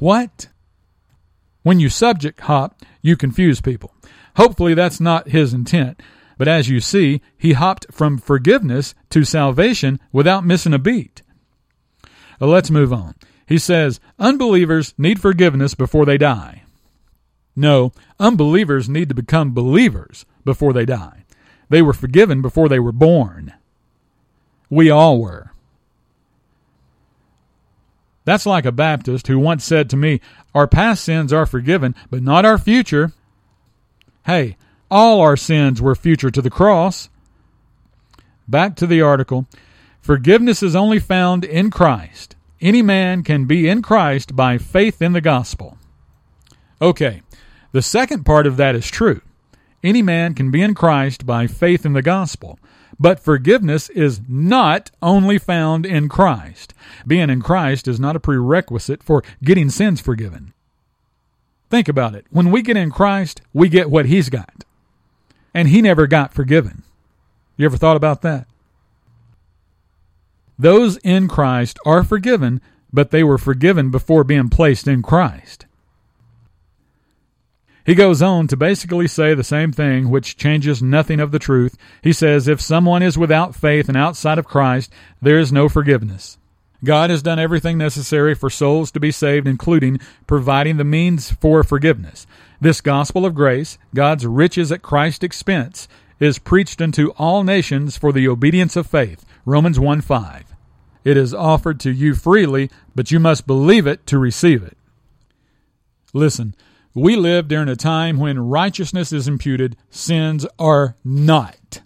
What? 0.00 0.48
When 1.62 1.78
you 1.78 1.88
subject 1.88 2.40
hop, 2.40 2.82
you 3.02 3.16
confuse 3.16 3.60
people. 3.60 3.94
Hopefully, 4.34 4.74
that's 4.74 4.98
not 4.98 5.28
his 5.28 5.54
intent. 5.54 6.02
But 6.36 6.48
as 6.48 6.68
you 6.68 6.80
see, 6.80 7.20
he 7.38 7.52
hopped 7.52 7.86
from 7.92 8.18
forgiveness 8.18 8.96
to 9.10 9.22
salvation 9.22 10.00
without 10.10 10.44
missing 10.44 10.74
a 10.74 10.80
beat. 10.80 11.22
Let's 12.40 12.68
move 12.68 12.92
on. 12.92 13.14
He 13.46 13.58
says, 13.58 14.00
unbelievers 14.18 14.92
need 14.98 15.20
forgiveness 15.20 15.76
before 15.76 16.04
they 16.04 16.18
die. 16.18 16.59
No, 17.56 17.92
unbelievers 18.18 18.88
need 18.88 19.08
to 19.08 19.14
become 19.14 19.52
believers 19.52 20.24
before 20.44 20.72
they 20.72 20.84
die. 20.84 21.24
They 21.68 21.82
were 21.82 21.92
forgiven 21.92 22.42
before 22.42 22.68
they 22.68 22.78
were 22.78 22.92
born. 22.92 23.54
We 24.68 24.90
all 24.90 25.20
were. 25.20 25.52
That's 28.24 28.46
like 28.46 28.64
a 28.64 28.72
Baptist 28.72 29.26
who 29.26 29.38
once 29.38 29.64
said 29.64 29.90
to 29.90 29.96
me, 29.96 30.20
Our 30.54 30.66
past 30.66 31.04
sins 31.04 31.32
are 31.32 31.46
forgiven, 31.46 31.94
but 32.10 32.22
not 32.22 32.44
our 32.44 32.58
future. 32.58 33.12
Hey, 34.26 34.56
all 34.90 35.20
our 35.20 35.36
sins 35.36 35.80
were 35.80 35.94
future 35.94 36.30
to 36.30 36.42
the 36.42 36.50
cross. 36.50 37.08
Back 38.46 38.76
to 38.76 38.86
the 38.86 39.00
article. 39.02 39.46
Forgiveness 40.00 40.62
is 40.62 40.76
only 40.76 40.98
found 40.98 41.44
in 41.44 41.70
Christ. 41.70 42.36
Any 42.60 42.82
man 42.82 43.22
can 43.22 43.46
be 43.46 43.68
in 43.68 43.80
Christ 43.80 44.36
by 44.36 44.58
faith 44.58 45.00
in 45.00 45.12
the 45.12 45.20
gospel. 45.20 45.78
Okay, 46.82 47.22
the 47.72 47.82
second 47.82 48.24
part 48.24 48.46
of 48.46 48.56
that 48.56 48.74
is 48.74 48.88
true. 48.88 49.20
Any 49.82 50.02
man 50.02 50.34
can 50.34 50.50
be 50.50 50.62
in 50.62 50.74
Christ 50.74 51.24
by 51.24 51.46
faith 51.46 51.86
in 51.86 51.92
the 51.92 52.02
gospel. 52.02 52.58
But 52.98 53.18
forgiveness 53.18 53.88
is 53.88 54.20
not 54.28 54.90
only 55.00 55.38
found 55.38 55.86
in 55.86 56.08
Christ. 56.10 56.74
Being 57.06 57.30
in 57.30 57.40
Christ 57.40 57.88
is 57.88 57.98
not 57.98 58.14
a 58.14 58.20
prerequisite 58.20 59.02
for 59.02 59.22
getting 59.42 59.70
sins 59.70 60.02
forgiven. 60.02 60.52
Think 61.70 61.88
about 61.88 62.14
it. 62.14 62.26
When 62.30 62.50
we 62.50 62.60
get 62.60 62.76
in 62.76 62.90
Christ, 62.90 63.40
we 63.54 63.70
get 63.70 63.90
what 63.90 64.06
He's 64.06 64.28
got. 64.28 64.64
And 65.54 65.68
He 65.68 65.80
never 65.80 66.06
got 66.06 66.34
forgiven. 66.34 66.82
You 67.56 67.64
ever 67.64 67.78
thought 67.78 67.96
about 67.96 68.20
that? 68.20 68.46
Those 70.58 70.98
in 70.98 71.26
Christ 71.26 71.78
are 71.86 72.04
forgiven, 72.04 72.60
but 72.92 73.12
they 73.12 73.24
were 73.24 73.38
forgiven 73.38 73.90
before 73.90 74.24
being 74.24 74.50
placed 74.50 74.86
in 74.86 75.00
Christ. 75.00 75.64
He 77.84 77.94
goes 77.94 78.20
on 78.20 78.46
to 78.48 78.56
basically 78.56 79.08
say 79.08 79.34
the 79.34 79.42
same 79.42 79.72
thing, 79.72 80.10
which 80.10 80.36
changes 80.36 80.82
nothing 80.82 81.18
of 81.20 81.32
the 81.32 81.38
truth. 81.38 81.76
He 82.02 82.12
says, 82.12 82.46
If 82.46 82.60
someone 82.60 83.02
is 83.02 83.16
without 83.16 83.54
faith 83.54 83.88
and 83.88 83.96
outside 83.96 84.38
of 84.38 84.46
Christ, 84.46 84.92
there 85.20 85.38
is 85.38 85.52
no 85.52 85.68
forgiveness. 85.68 86.38
God 86.82 87.10
has 87.10 87.22
done 87.22 87.38
everything 87.38 87.76
necessary 87.76 88.34
for 88.34 88.48
souls 88.48 88.90
to 88.92 89.00
be 89.00 89.10
saved, 89.10 89.46
including 89.46 90.00
providing 90.26 90.76
the 90.76 90.84
means 90.84 91.30
for 91.32 91.62
forgiveness. 91.62 92.26
This 92.60 92.80
gospel 92.80 93.26
of 93.26 93.34
grace, 93.34 93.78
God's 93.94 94.26
riches 94.26 94.72
at 94.72 94.82
Christ's 94.82 95.24
expense, 95.24 95.88
is 96.18 96.38
preached 96.38 96.80
unto 96.80 97.10
all 97.18 97.44
nations 97.44 97.96
for 97.96 98.12
the 98.12 98.28
obedience 98.28 98.76
of 98.76 98.86
faith. 98.86 99.24
Romans 99.44 99.80
1 99.80 100.00
5. 100.00 100.54
It 101.02 101.16
is 101.16 101.32
offered 101.32 101.80
to 101.80 101.90
you 101.90 102.14
freely, 102.14 102.70
but 102.94 103.10
you 103.10 103.18
must 103.18 103.46
believe 103.46 103.86
it 103.86 104.06
to 104.06 104.18
receive 104.18 104.62
it. 104.62 104.76
Listen, 106.12 106.54
we 106.94 107.16
live 107.16 107.48
during 107.48 107.68
a 107.68 107.76
time 107.76 108.18
when 108.18 108.38
righteousness 108.38 109.12
is 109.12 109.28
imputed, 109.28 109.76
sins 109.90 110.46
are 110.58 110.96
not. 111.04 111.82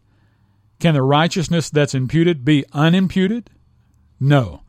Can 0.80 0.94
the 0.94 1.02
righteousness 1.02 1.70
that's 1.70 1.94
imputed 1.94 2.44
be 2.44 2.64
unimputed? 2.72 3.46
No 4.18 4.64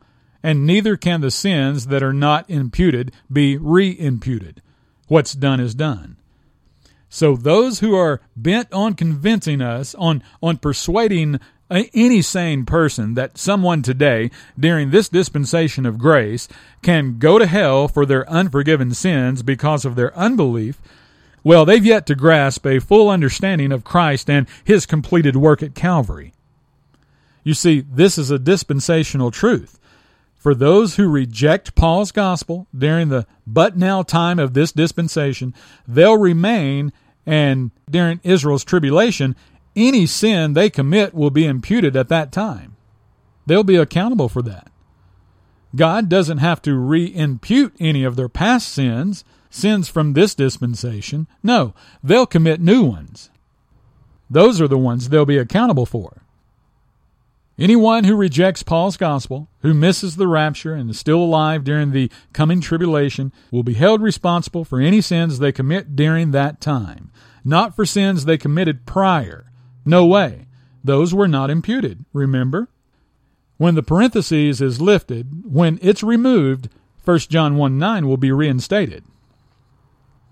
and 0.46 0.64
neither 0.64 0.96
can 0.96 1.22
the 1.22 1.30
sins 1.32 1.88
that 1.88 2.04
are 2.04 2.12
not 2.12 2.48
imputed 2.48 3.12
be 3.32 3.56
re-imputed. 3.56 4.62
What's 5.08 5.32
done 5.32 5.58
is 5.58 5.74
done. 5.74 6.18
So 7.08 7.34
those 7.34 7.80
who 7.80 7.96
are 7.96 8.20
bent 8.36 8.72
on 8.72 8.94
convincing 8.94 9.60
us, 9.60 9.92
on, 9.96 10.22
on 10.40 10.58
persuading 10.58 11.40
any 11.70 12.22
sane 12.22 12.64
person 12.64 13.14
that 13.14 13.38
someone 13.38 13.82
today, 13.82 14.30
during 14.58 14.90
this 14.90 15.08
dispensation 15.08 15.86
of 15.86 15.98
grace, 15.98 16.48
can 16.82 17.18
go 17.18 17.38
to 17.38 17.46
hell 17.46 17.88
for 17.88 18.06
their 18.06 18.28
unforgiven 18.30 18.94
sins 18.94 19.42
because 19.42 19.84
of 19.84 19.96
their 19.96 20.16
unbelief, 20.16 20.80
well, 21.46 21.64
they've 21.64 21.86
yet 21.86 22.06
to 22.06 22.16
grasp 22.16 22.66
a 22.66 22.80
full 22.80 23.08
understanding 23.08 23.70
of 23.70 23.84
Christ 23.84 24.28
and 24.28 24.48
his 24.64 24.84
completed 24.84 25.36
work 25.36 25.62
at 25.62 25.76
Calvary. 25.76 26.32
You 27.44 27.54
see, 27.54 27.84
this 27.88 28.18
is 28.18 28.32
a 28.32 28.38
dispensational 28.38 29.30
truth. 29.30 29.78
For 30.34 30.56
those 30.56 30.96
who 30.96 31.08
reject 31.08 31.76
Paul's 31.76 32.10
gospel 32.10 32.66
during 32.76 33.10
the 33.10 33.26
but 33.46 33.76
now 33.76 34.02
time 34.02 34.40
of 34.40 34.54
this 34.54 34.72
dispensation, 34.72 35.54
they'll 35.86 36.18
remain, 36.18 36.92
and 37.24 37.70
during 37.88 38.18
Israel's 38.24 38.64
tribulation, 38.64 39.36
any 39.76 40.06
sin 40.06 40.54
they 40.54 40.70
commit 40.70 41.14
will 41.14 41.30
be 41.30 41.44
imputed 41.46 41.94
at 41.96 42.08
that 42.08 42.32
time. 42.32 42.76
They'll 43.46 43.62
be 43.62 43.76
accountable 43.76 44.28
for 44.28 44.42
that. 44.42 44.72
God 45.74 46.08
doesn't 46.08 46.38
have 46.38 46.62
to 46.62 46.74
re 46.74 47.04
impute 47.14 47.74
any 47.78 48.02
of 48.02 48.16
their 48.16 48.28
past 48.28 48.68
sins, 48.68 49.24
sins 49.50 49.88
from 49.88 50.14
this 50.14 50.34
dispensation. 50.34 51.28
No, 51.42 51.74
they'll 52.02 52.26
commit 52.26 52.60
new 52.60 52.82
ones. 52.82 53.30
Those 54.28 54.60
are 54.60 54.68
the 54.68 54.78
ones 54.78 55.08
they'll 55.08 55.26
be 55.26 55.38
accountable 55.38 55.86
for. 55.86 56.22
Anyone 57.58 58.04
who 58.04 58.16
rejects 58.16 58.62
Paul's 58.62 58.98
gospel, 58.98 59.48
who 59.62 59.72
misses 59.72 60.16
the 60.16 60.28
rapture 60.28 60.74
and 60.74 60.90
is 60.90 60.98
still 60.98 61.22
alive 61.22 61.64
during 61.64 61.92
the 61.92 62.10
coming 62.34 62.60
tribulation, 62.60 63.32
will 63.50 63.62
be 63.62 63.74
held 63.74 64.02
responsible 64.02 64.64
for 64.64 64.78
any 64.78 65.00
sins 65.00 65.38
they 65.38 65.52
commit 65.52 65.96
during 65.96 66.32
that 66.32 66.60
time, 66.60 67.10
not 67.44 67.74
for 67.74 67.86
sins 67.86 68.24
they 68.24 68.36
committed 68.36 68.84
prior. 68.84 69.46
No 69.86 70.04
way. 70.04 70.46
Those 70.84 71.14
were 71.14 71.28
not 71.28 71.48
imputed, 71.48 72.04
remember? 72.12 72.68
When 73.56 73.74
the 73.74 73.82
parenthesis 73.82 74.60
is 74.60 74.80
lifted, 74.80 75.44
when 75.50 75.78
it's 75.80 76.02
removed, 76.02 76.68
1 77.04 77.18
John 77.20 77.56
1 77.56 77.78
9 77.78 78.06
will 78.06 78.16
be 78.16 78.32
reinstated. 78.32 79.04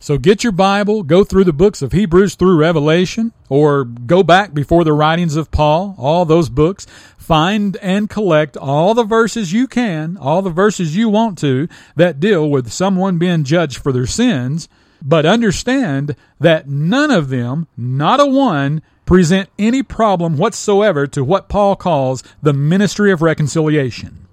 So 0.04 0.18
get 0.18 0.44
your 0.44 0.52
Bible, 0.52 1.02
go 1.02 1.24
through 1.24 1.44
the 1.44 1.52
books 1.54 1.80
of 1.80 1.92
Hebrews 1.92 2.34
through 2.34 2.58
Revelation, 2.58 3.32
or 3.48 3.84
go 3.84 4.22
back 4.22 4.52
before 4.52 4.84
the 4.84 4.92
writings 4.92 5.34
of 5.34 5.50
Paul, 5.50 5.94
all 5.96 6.26
those 6.26 6.50
books. 6.50 6.86
Find 7.16 7.78
and 7.78 8.10
collect 8.10 8.54
all 8.58 8.92
the 8.92 9.04
verses 9.04 9.54
you 9.54 9.66
can, 9.66 10.18
all 10.18 10.42
the 10.42 10.50
verses 10.50 10.94
you 10.94 11.08
want 11.08 11.38
to, 11.38 11.68
that 11.96 12.20
deal 12.20 12.50
with 12.50 12.70
someone 12.70 13.16
being 13.16 13.44
judged 13.44 13.78
for 13.78 13.92
their 13.92 14.06
sins, 14.06 14.68
but 15.00 15.24
understand 15.24 16.16
that 16.38 16.68
none 16.68 17.10
of 17.10 17.30
them, 17.30 17.66
not 17.78 18.20
a 18.20 18.26
one, 18.26 18.82
present 19.04 19.48
any 19.58 19.82
problem 19.82 20.36
whatsoever 20.36 21.06
to 21.08 21.24
what 21.24 21.48
Paul 21.48 21.76
calls 21.76 22.22
the 22.42 22.52
ministry 22.52 23.12
of 23.12 23.22
reconciliation. 23.22 24.26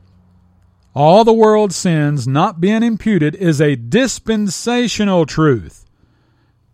All 0.93 1.23
the 1.23 1.33
world's 1.33 1.75
sins 1.75 2.27
not 2.27 2.59
being 2.59 2.83
imputed 2.83 3.35
is 3.35 3.61
a 3.61 3.75
dispensational 3.75 5.25
truth. 5.25 5.85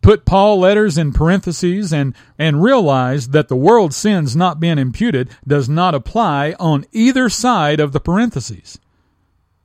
Put 0.02 0.26
Paul 0.26 0.60
letters 0.60 0.98
in 0.98 1.12
parentheses 1.12 1.92
and, 1.92 2.16
and 2.40 2.64
realize 2.64 3.30
that 3.30 3.48
the 3.48 3.56
world's 3.56 3.98
sins 3.98 4.36
not 4.36 4.60
being 4.60 4.78
imputed 4.78 5.30
does 5.46 5.68
not 5.68 5.94
apply 5.94 6.56
on 6.60 6.86
either 6.92 7.30
side 7.30 7.80
of 7.80 7.92
the 7.92 8.00
parentheses. 8.00 8.80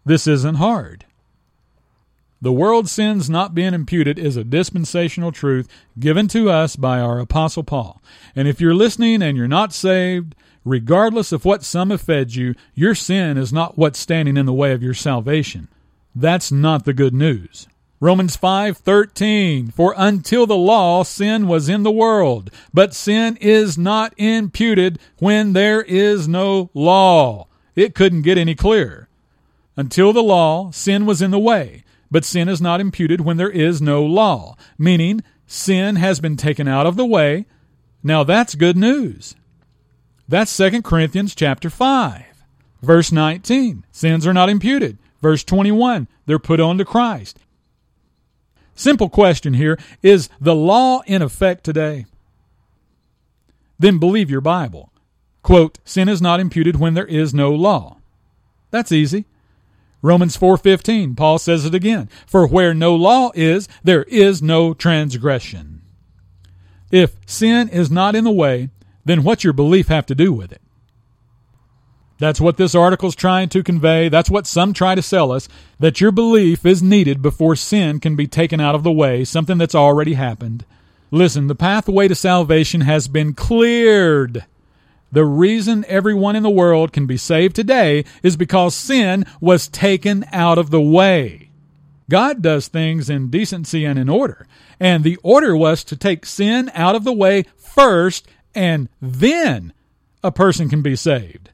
This 0.04 0.26
isn't 0.26 0.56
hard. 0.56 1.04
The 2.42 2.52
world's 2.52 2.90
sins 2.90 3.30
not 3.30 3.54
being 3.54 3.72
imputed 3.72 4.18
is 4.18 4.36
a 4.36 4.42
dispensational 4.42 5.30
truth 5.30 5.68
given 5.96 6.26
to 6.28 6.50
us 6.50 6.74
by 6.74 6.98
our 6.98 7.20
Apostle 7.20 7.62
Paul. 7.62 8.02
And 8.34 8.48
if 8.48 8.60
you're 8.60 8.74
listening 8.74 9.22
and 9.22 9.36
you're 9.36 9.46
not 9.46 9.72
saved, 9.72 10.34
regardless 10.64 11.30
of 11.30 11.44
what 11.44 11.62
some 11.62 11.90
have 11.90 12.00
fed 12.00 12.34
you, 12.34 12.56
your 12.74 12.96
sin 12.96 13.38
is 13.38 13.52
not 13.52 13.78
what's 13.78 14.00
standing 14.00 14.36
in 14.36 14.44
the 14.44 14.52
way 14.52 14.72
of 14.72 14.82
your 14.82 14.92
salvation. 14.92 15.68
That's 16.16 16.50
not 16.50 16.84
the 16.84 16.92
good 16.92 17.14
news. 17.14 17.68
Romans 18.00 18.36
5:13 18.36 19.72
For 19.72 19.94
until 19.96 20.44
the 20.44 20.56
law 20.56 21.04
sin 21.04 21.46
was 21.46 21.68
in 21.68 21.84
the 21.84 21.92
world 21.92 22.50
but 22.74 22.92
sin 22.92 23.38
is 23.40 23.78
not 23.78 24.14
imputed 24.16 24.98
when 25.20 25.52
there 25.52 25.82
is 25.82 26.26
no 26.26 26.70
law. 26.74 27.46
It 27.76 27.94
couldn't 27.94 28.22
get 28.22 28.36
any 28.36 28.56
clearer. 28.56 29.06
Until 29.76 30.12
the 30.12 30.24
law 30.24 30.72
sin 30.72 31.06
was 31.06 31.22
in 31.22 31.30
the 31.30 31.38
way 31.38 31.84
but 32.12 32.26
sin 32.26 32.46
is 32.46 32.60
not 32.60 32.78
imputed 32.78 33.22
when 33.22 33.38
there 33.38 33.50
is 33.50 33.80
no 33.80 34.04
law, 34.04 34.54
meaning 34.76 35.22
sin 35.46 35.96
has 35.96 36.20
been 36.20 36.36
taken 36.36 36.68
out 36.68 36.86
of 36.86 36.96
the 36.96 37.06
way. 37.06 37.46
Now 38.02 38.22
that's 38.22 38.54
good 38.54 38.76
news. 38.76 39.34
That's 40.28 40.54
2 40.54 40.82
Corinthians 40.82 41.34
chapter 41.34 41.70
5. 41.70 42.24
Verse 42.82 43.12
19, 43.12 43.86
sins 43.90 44.26
are 44.26 44.34
not 44.34 44.50
imputed. 44.50 44.98
Verse 45.22 45.42
21, 45.42 46.06
they're 46.26 46.38
put 46.38 46.60
on 46.60 46.76
to 46.76 46.84
Christ. 46.84 47.38
Simple 48.74 49.08
question 49.08 49.54
here 49.54 49.78
is 50.02 50.28
the 50.38 50.54
law 50.54 51.00
in 51.06 51.22
effect 51.22 51.64
today? 51.64 52.04
Then 53.78 53.98
believe 53.98 54.30
your 54.30 54.40
Bible. 54.42 54.92
Quote, 55.42 55.78
sin 55.84 56.10
is 56.10 56.20
not 56.20 56.40
imputed 56.40 56.78
when 56.78 56.92
there 56.92 57.06
is 57.06 57.32
no 57.32 57.52
law. 57.52 57.96
That's 58.70 58.92
easy. 58.92 59.24
Romans 60.02 60.36
4:15, 60.36 61.16
Paul 61.16 61.38
says 61.38 61.64
it 61.64 61.74
again, 61.74 62.10
for 62.26 62.46
where 62.46 62.74
no 62.74 62.94
law 62.94 63.30
is, 63.34 63.68
there 63.84 64.02
is 64.04 64.42
no 64.42 64.74
transgression. 64.74 65.80
If 66.90 67.16
sin 67.24 67.68
is 67.68 67.90
not 67.90 68.16
in 68.16 68.24
the 68.24 68.30
way, 68.30 68.70
then 69.04 69.22
what's 69.22 69.44
your 69.44 69.52
belief 69.52 69.88
have 69.88 70.06
to 70.06 70.14
do 70.14 70.32
with 70.32 70.52
it? 70.52 70.60
That's 72.18 72.40
what 72.40 72.56
this 72.56 72.74
article's 72.74 73.16
trying 73.16 73.48
to 73.48 73.64
convey. 73.64 74.08
That's 74.08 74.30
what 74.30 74.46
some 74.46 74.72
try 74.72 74.94
to 74.94 75.02
sell 75.02 75.32
us 75.32 75.48
that 75.80 76.00
your 76.00 76.12
belief 76.12 76.64
is 76.64 76.82
needed 76.82 77.22
before 77.22 77.56
sin 77.56 77.98
can 77.98 78.14
be 78.14 78.28
taken 78.28 78.60
out 78.60 78.74
of 78.74 78.84
the 78.84 78.92
way, 78.92 79.24
something 79.24 79.58
that's 79.58 79.74
already 79.74 80.14
happened. 80.14 80.64
Listen, 81.10 81.46
the 81.46 81.54
pathway 81.54 82.08
to 82.08 82.14
salvation 82.14 82.82
has 82.82 83.08
been 83.08 83.34
cleared. 83.34 84.44
The 85.12 85.26
reason 85.26 85.84
everyone 85.88 86.36
in 86.36 86.42
the 86.42 86.50
world 86.50 86.92
can 86.92 87.06
be 87.06 87.18
saved 87.18 87.54
today 87.54 88.04
is 88.22 88.36
because 88.36 88.74
sin 88.74 89.26
was 89.40 89.68
taken 89.68 90.24
out 90.32 90.56
of 90.56 90.70
the 90.70 90.80
way. 90.80 91.50
God 92.08 92.42
does 92.42 92.68
things 92.68 93.10
in 93.10 93.30
decency 93.30 93.84
and 93.84 93.98
in 93.98 94.08
order. 94.08 94.46
And 94.80 95.04
the 95.04 95.18
order 95.22 95.54
was 95.54 95.84
to 95.84 95.96
take 95.96 96.26
sin 96.26 96.70
out 96.74 96.94
of 96.96 97.04
the 97.04 97.12
way 97.12 97.44
first, 97.56 98.26
and 98.54 98.88
then 99.00 99.72
a 100.24 100.32
person 100.32 100.68
can 100.68 100.82
be 100.82 100.96
saved. 100.96 101.50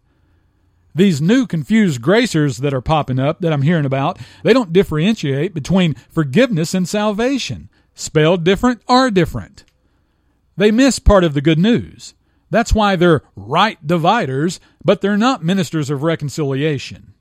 These 0.94 1.20
new 1.20 1.46
confused 1.46 2.00
gracers 2.00 2.58
that 2.58 2.74
are 2.74 2.80
popping 2.80 3.18
up 3.18 3.40
that 3.40 3.52
I'm 3.52 3.62
hearing 3.62 3.84
about, 3.84 4.18
they 4.42 4.52
don't 4.52 4.72
differentiate 4.72 5.52
between 5.52 5.94
forgiveness 6.08 6.74
and 6.74 6.88
salvation. 6.88 7.68
Spelled 7.94 8.44
different 8.44 8.82
are 8.88 9.10
different. 9.10 9.64
They 10.56 10.70
miss 10.70 10.98
part 10.98 11.24
of 11.24 11.34
the 11.34 11.40
good 11.40 11.58
news. 11.58 12.14
That's 12.50 12.72
why 12.72 12.96
they're 12.96 13.22
right 13.36 13.84
dividers, 13.86 14.60
but 14.84 15.00
they're 15.00 15.16
not 15.18 15.44
ministers 15.44 15.90
of 15.90 16.02
reconciliation. 16.02 17.12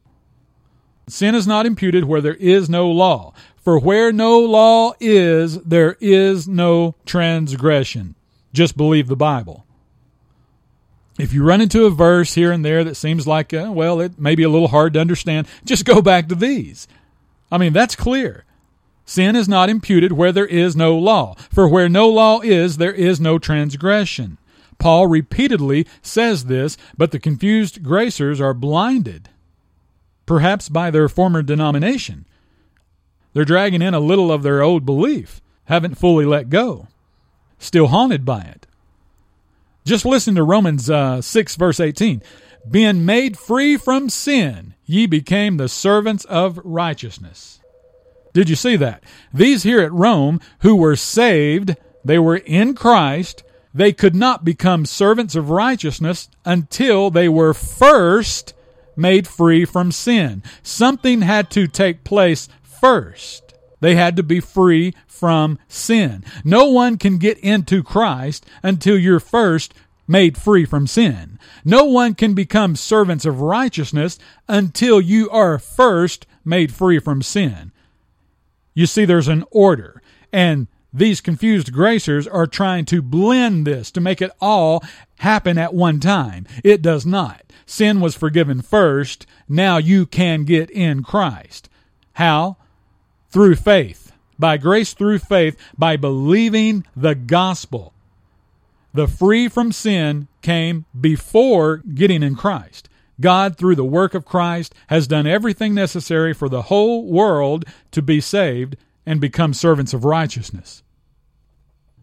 Sin 1.08 1.36
is 1.36 1.48
not 1.48 1.66
imputed 1.66 2.06
where 2.06 2.22
there 2.22 2.36
is 2.36 2.70
no 2.70 2.90
law. 2.90 3.34
For 3.56 3.80
where 3.80 4.12
no 4.14 4.40
law 4.40 4.94
is, 5.00 5.62
there 5.62 5.98
is 6.00 6.48
no 6.48 6.96
transgression. 7.06 8.16
Just 8.54 8.78
believe 8.78 9.08
the 9.08 9.16
Bible. 9.16 9.66
If 11.18 11.34
you 11.34 11.44
run 11.44 11.62
into 11.62 11.86
a 11.86 11.90
verse 11.90 12.36
here 12.36 12.52
and 12.52 12.64
there 12.64 12.84
that 12.84 12.96
seems 12.96 13.26
like, 13.26 13.54
uh, 13.54 13.72
well, 13.74 14.00
it 14.00 14.20
may 14.20 14.36
be 14.36 14.44
a 14.44 14.50
little 14.50 14.68
hard 14.68 14.94
to 14.94 15.02
understand, 15.02 15.48
just 15.66 15.84
go 15.84 16.02
back 16.02 16.30
to 16.30 16.36
these. 16.36 16.88
I 17.52 17.58
mean, 17.58 17.74
that's 17.74 17.96
clear. 17.96 18.46
Sin 19.06 19.36
is 19.36 19.48
not 19.48 19.70
imputed 19.70 20.12
where 20.12 20.32
there 20.32 20.46
is 20.46 20.76
no 20.76 20.98
law. 20.98 21.36
For 21.52 21.68
where 21.68 21.90
no 21.90 22.10
law 22.10 22.42
is, 22.42 22.78
there 22.78 22.94
is 22.94 23.20
no 23.20 23.40
transgression. 23.40 24.38
Paul 24.80 25.08
repeatedly 25.08 25.88
says 26.02 26.46
this, 26.46 26.78
but 26.98 27.12
the 27.12 27.20
confused 27.20 27.84
gracers 27.84 28.40
are 28.40 28.54
blinded, 28.54 29.30
perhaps 30.26 30.70
by 30.70 30.92
their 30.92 31.10
former 31.10 31.42
denomination. 31.42 32.26
They're 33.34 33.46
dragging 33.46 33.82
in 33.82 33.94
a 33.94 34.00
little 34.00 34.32
of 34.32 34.44
their 34.44 34.62
old 34.62 34.86
belief, 34.86 35.42
haven't 35.66 35.98
fully 35.98 36.26
let 36.26 36.50
go, 36.50 36.88
still 37.58 37.88
haunted 37.88 38.26
by 38.26 38.42
it. 38.42 38.68
Just 39.86 40.06
listen 40.06 40.36
to 40.36 40.44
Romans 40.44 40.90
uh, 40.90 41.22
6, 41.22 41.56
verse 41.56 41.80
18. 41.80 42.22
Being 42.70 43.06
made 43.06 43.38
free 43.38 43.78
from 43.78 44.10
sin, 44.10 44.76
ye 44.86 45.06
became 45.06 45.58
the 45.58 45.70
servants 45.70 46.26
of 46.26 46.60
righteousness. 46.64 47.62
Did 48.34 48.50
you 48.50 48.56
see 48.56 48.76
that? 48.76 49.04
These 49.34 49.64
here 49.64 49.80
at 49.82 49.94
Rome 49.94 50.42
who 50.60 50.76
were 50.76 50.96
saved, 50.96 51.76
they 52.04 52.20
were 52.20 52.36
in 52.36 52.76
Christ, 52.76 53.44
they 53.78 53.94
could 53.94 54.16
not 54.16 54.44
become 54.44 54.86
servants 54.86 55.36
of 55.36 55.52
righteousness 55.52 56.30
until 56.44 57.12
they 57.12 57.30
were 57.30 57.54
first 57.54 58.56
made 58.96 59.28
free 59.28 59.66
from 59.66 59.92
sin. 59.92 60.42
Something 60.64 61.22
had 61.22 61.52
to 61.52 61.68
take 61.68 62.04
place 62.04 62.50
first. 62.64 63.54
They 63.80 63.94
had 63.94 64.16
to 64.16 64.24
be 64.24 64.40
free 64.40 64.96
from 65.06 65.60
sin. 65.68 66.26
No 66.44 66.66
one 66.66 66.98
can 66.98 67.20
get 67.20 67.38
into 67.38 67.84
Christ 67.84 68.48
until 68.64 68.98
you're 68.98 69.20
first 69.20 69.76
made 70.08 70.40
free 70.40 70.66
from 70.66 70.88
sin. 70.88 71.38
No 71.64 71.84
one 71.84 72.16
can 72.16 72.34
become 72.34 72.76
servants 72.76 73.26
of 73.26 73.42
righteousness 73.42 74.18
until 74.48 75.00
you 75.00 75.30
are 75.30 75.60
first 75.60 76.26
made 76.44 76.74
free 76.74 76.98
from 76.98 77.22
sin. 77.22 77.72
You 78.74 78.88
see, 78.88 79.06
there's 79.06 79.28
an 79.28 79.44
order, 79.52 80.02
and 80.34 80.68
these 80.98 81.22
confused 81.22 81.72
gracers 81.72 82.28
are 82.28 82.48
trying 82.48 82.86
to 82.86 83.02
blend 83.02 83.68
this 83.68 83.92
to 83.92 84.02
make 84.02 84.22
it 84.22 84.32
all 84.42 84.84
happen 85.20 85.58
at 85.58 85.74
one 85.74 86.00
time. 86.00 86.48
It 86.64 86.82
does 86.82 87.06
not. 87.06 87.44
Sin 87.68 88.02
was 88.02 88.16
forgiven 88.16 88.62
first. 88.62 89.28
Now 89.48 89.78
you 89.78 90.06
can 90.06 90.44
get 90.44 90.72
in 90.72 91.04
Christ. 91.04 91.70
How? 92.14 92.58
Through 93.30 93.56
faith. 93.56 94.12
By 94.40 94.58
grace 94.58 94.94
through 94.94 95.20
faith, 95.20 95.56
by 95.78 95.98
believing 95.98 96.86
the 96.96 97.16
gospel. 97.16 97.94
The 98.94 99.08
free 99.08 99.48
from 99.48 99.72
sin 99.72 100.28
came 100.42 100.86
before 101.00 101.78
getting 101.78 102.24
in 102.24 102.36
Christ. 102.36 102.90
God, 103.20 103.58
through 103.58 103.76
the 103.76 103.84
work 103.84 104.14
of 104.14 104.26
Christ, 104.26 104.74
has 104.88 105.08
done 105.08 105.28
everything 105.28 105.74
necessary 105.74 106.34
for 106.34 106.50
the 106.50 106.64
whole 106.64 107.06
world 107.06 107.66
to 107.92 108.02
be 108.02 108.22
saved 108.22 108.78
and 109.06 109.22
become 109.22 109.54
servants 109.54 109.94
of 109.94 110.06
righteousness. 110.06 110.84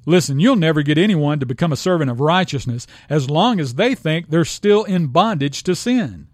Listen, 0.07 0.39
you'll 0.39 0.57
never 0.57 0.83
get 0.83 0.99
anyone 0.99 1.41
to 1.41 1.47
become 1.47 1.73
a 1.73 1.77
servant 1.77 2.11
of 2.11 2.21
righteousness 2.21 2.87
as 3.09 3.31
long 3.31 3.59
as 3.59 3.75
they 3.75 3.95
think 3.95 4.29
they're 4.29 4.45
still 4.45 4.85
in 4.85 5.07
bondage 5.07 5.63
to 5.63 5.75
sin. 5.75 6.27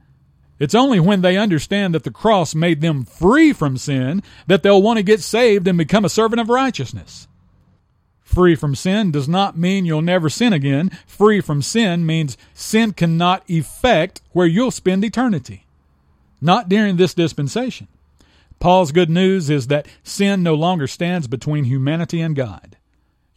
It's 0.58 0.74
only 0.74 1.00
when 1.00 1.22
they 1.22 1.38
understand 1.38 1.94
that 1.94 2.04
the 2.04 2.10
cross 2.10 2.54
made 2.54 2.80
them 2.80 3.04
free 3.04 3.52
from 3.52 3.78
sin 3.78 4.22
that 4.46 4.62
they'll 4.62 4.82
want 4.82 4.98
to 4.98 5.02
get 5.02 5.20
saved 5.20 5.66
and 5.66 5.78
become 5.78 6.04
a 6.04 6.10
servant 6.10 6.40
of 6.40 6.50
righteousness. 6.50 7.28
Free 8.20 8.54
from 8.54 8.74
sin 8.74 9.10
does 9.10 9.28
not 9.28 9.58
mean 9.58 9.84
you'll 9.84 10.02
never 10.02 10.28
sin 10.28 10.52
again. 10.52 10.90
Free 11.06 11.40
from 11.40 11.62
sin 11.62 12.06
means 12.06 12.36
sin 12.54 12.92
cannot 12.92 13.42
effect 13.48 14.20
where 14.32 14.46
you'll 14.46 14.70
spend 14.70 15.04
eternity. 15.04 15.66
Not 16.40 16.68
during 16.68 16.96
this 16.96 17.14
dispensation. 17.14 17.88
Paul's 18.60 18.92
good 18.92 19.10
news 19.10 19.48
is 19.50 19.66
that 19.68 19.88
sin 20.04 20.42
no 20.42 20.54
longer 20.54 20.86
stands 20.86 21.26
between 21.26 21.64
humanity 21.64 22.20
and 22.20 22.36
God. 22.36 22.76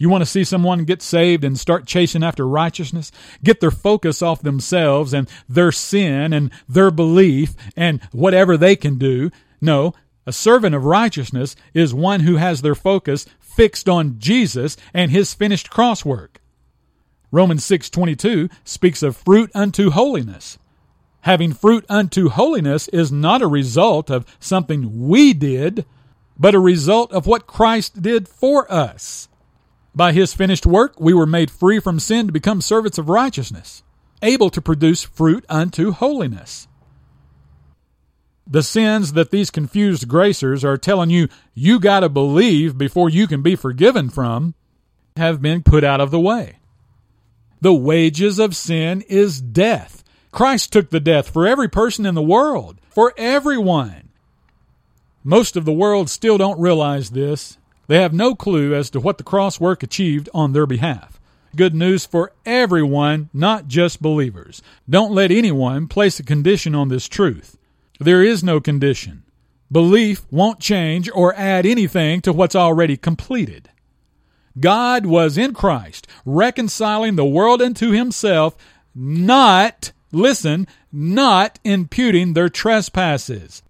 You 0.04 0.10
want 0.10 0.22
to 0.22 0.30
see 0.30 0.44
someone 0.44 0.84
get 0.84 1.02
saved 1.02 1.46
and 1.46 1.58
start 1.58 1.86
chasing 1.86 2.26
after 2.26 2.46
righteousness? 2.46 3.10
Get 3.42 3.62
their 3.62 3.72
focus 3.72 4.22
off 4.22 4.42
themselves 4.42 5.14
and 5.14 5.30
their 5.48 5.72
sin 5.72 6.34
and 6.34 6.52
their 6.68 6.92
belief 6.92 7.56
and 7.78 8.02
whatever 8.12 8.58
they 8.58 8.76
can 8.76 8.98
do. 8.98 9.32
No, 9.62 9.94
a 10.26 10.34
servant 10.34 10.76
of 10.76 10.84
righteousness 10.84 11.56
is 11.74 11.94
one 11.94 12.20
who 12.20 12.36
has 12.36 12.62
their 12.62 12.76
focus 12.76 13.26
fixed 13.40 13.88
on 13.88 14.20
Jesus 14.20 14.76
and 14.94 15.10
his 15.10 15.34
finished 15.34 15.70
cross 15.70 16.04
work. 16.04 16.42
Romans 17.32 17.64
6:22 17.64 18.50
speaks 18.66 19.04
of 19.04 19.16
fruit 19.16 19.52
unto 19.56 19.90
holiness. 19.90 20.58
Having 21.22 21.54
fruit 21.54 21.86
unto 21.88 22.28
holiness 22.28 22.90
is 22.90 23.10
not 23.10 23.42
a 23.42 23.48
result 23.48 24.12
of 24.12 24.26
something 24.42 25.08
we 25.08 25.32
did, 25.32 25.86
but 26.38 26.54
a 26.54 26.60
result 26.60 27.14
of 27.14 27.26
what 27.26 27.48
Christ 27.48 28.02
did 28.02 28.28
for 28.28 28.70
us. 28.70 29.30
By 29.96 30.12
his 30.12 30.34
finished 30.34 30.66
work, 30.66 31.00
we 31.00 31.14
were 31.14 31.26
made 31.26 31.52
free 31.52 31.80
from 31.80 32.00
sin 32.00 32.26
to 32.28 32.34
become 32.34 32.62
servants 32.62 32.98
of 32.98 33.10
righteousness, 33.10 33.84
able 34.22 34.50
to 34.50 34.62
produce 34.62 35.04
fruit 35.04 35.46
unto 35.50 35.92
holiness. 35.92 36.68
The 38.48 38.64
sins 38.64 39.14
that 39.14 39.32
these 39.32 39.52
confused 39.52 40.08
gracers 40.08 40.66
are 40.66 40.78
telling 40.78 41.10
you 41.10 41.30
you 41.54 41.80
got 41.80 42.02
to 42.02 42.10
believe 42.10 42.78
before 42.78 43.10
you 43.10 43.28
can 43.28 43.42
be 43.42 43.56
forgiven 43.56 44.10
from 44.10 44.56
have 45.16 45.42
been 45.42 45.62
put 45.64 45.84
out 45.84 46.02
of 46.02 46.12
the 46.12 46.20
way. 46.20 46.58
The 47.62 47.74
wages 47.74 48.40
of 48.40 48.56
sin 48.56 49.02
is 49.08 49.40
death. 49.40 50.04
Christ 50.32 50.74
took 50.74 50.90
the 50.90 51.00
death 51.00 51.30
for 51.30 51.48
every 51.48 51.70
person 51.70 52.06
in 52.06 52.16
the 52.16 52.22
world, 52.22 52.82
for 52.90 53.14
everyone. 53.16 54.10
Most 55.24 55.56
of 55.56 55.64
the 55.64 55.72
world 55.72 56.10
still 56.10 56.38
don't 56.38 56.60
realize 56.60 57.12
this, 57.12 57.58
they 57.88 58.02
have 58.02 58.14
no 58.14 58.36
clue 58.36 58.74
as 58.74 58.90
to 58.92 59.00
what 59.00 59.18
the 59.18 59.24
cross 59.24 59.60
work 59.60 59.84
achieved 59.84 60.30
on 60.34 60.54
their 60.54 60.66
behalf. 60.66 61.20
Good 61.56 61.76
news 61.76 62.06
for 62.06 62.32
everyone, 62.46 63.30
not 63.34 63.68
just 63.68 64.02
believers. 64.02 64.62
Don't 64.90 65.14
let 65.14 65.32
anyone 65.32 65.88
place 65.88 66.20
a 66.20 66.24
condition 66.24 66.74
on 66.74 66.88
this 66.88 67.08
truth. 67.08 67.58
There 68.00 68.24
is 68.24 68.44
no 68.44 68.60
condition. 68.60 69.24
Belief 69.72 70.26
won't 70.32 70.60
change 70.60 71.10
or 71.14 71.36
add 71.36 71.66
anything 71.66 72.22
to 72.22 72.34
what's 72.34 72.56
already 72.56 72.98
completed. 72.98 73.70
God 74.60 75.06
was 75.06 75.38
in 75.38 75.54
Christ, 75.54 76.08
reconciling 76.26 77.16
the 77.16 77.26
world 77.26 77.62
unto 77.62 77.92
himself, 77.92 78.56
not, 78.94 79.92
listen, 80.12 80.68
not 80.92 81.60
imputing 81.64 82.34
their 82.34 82.50
trespasses. 82.50 83.64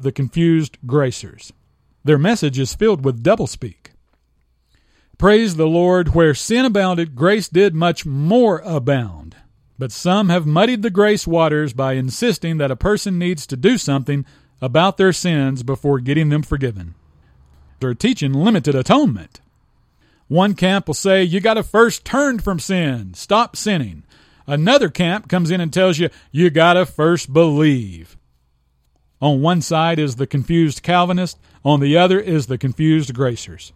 The 0.00 0.12
confused 0.12 0.78
gracers. 0.86 1.52
Their 2.04 2.18
message 2.18 2.58
is 2.58 2.74
filled 2.74 3.04
with 3.04 3.22
doublespeak. 3.22 3.92
Praise 5.18 5.56
the 5.56 5.66
Lord, 5.66 6.14
where 6.14 6.34
sin 6.34 6.64
abounded, 6.64 7.16
grace 7.16 7.48
did 7.48 7.74
much 7.74 8.06
more 8.06 8.62
abound. 8.64 9.36
But 9.78 9.92
some 9.92 10.28
have 10.28 10.46
muddied 10.46 10.82
the 10.82 10.90
grace 10.90 11.26
waters 11.26 11.72
by 11.72 11.94
insisting 11.94 12.58
that 12.58 12.70
a 12.70 12.76
person 12.76 13.18
needs 13.18 13.46
to 13.48 13.56
do 13.56 13.78
something 13.78 14.24
about 14.60 14.96
their 14.96 15.12
sins 15.12 15.62
before 15.62 16.00
getting 16.00 16.28
them 16.28 16.42
forgiven. 16.42 16.94
They're 17.80 17.94
teaching 17.94 18.32
limited 18.32 18.74
atonement. 18.74 19.40
One 20.28 20.54
camp 20.54 20.86
will 20.86 20.94
say 20.94 21.22
you 21.22 21.40
got 21.40 21.54
to 21.54 21.62
first 21.62 22.04
turn 22.04 22.38
from 22.38 22.58
sin, 22.58 23.14
stop 23.14 23.56
sinning. 23.56 24.04
Another 24.46 24.88
camp 24.88 25.28
comes 25.28 25.50
in 25.50 25.60
and 25.60 25.72
tells 25.72 25.98
you 25.98 26.10
you 26.32 26.50
got 26.50 26.74
to 26.74 26.86
first 26.86 27.32
believe. 27.32 28.16
On 29.20 29.42
one 29.42 29.62
side 29.62 29.98
is 29.98 30.16
the 30.16 30.26
confused 30.26 30.82
Calvinist, 30.82 31.38
on 31.64 31.80
the 31.80 31.96
other 31.96 32.20
is 32.20 32.46
the 32.46 32.58
confused 32.58 33.14
Gracers. 33.14 33.72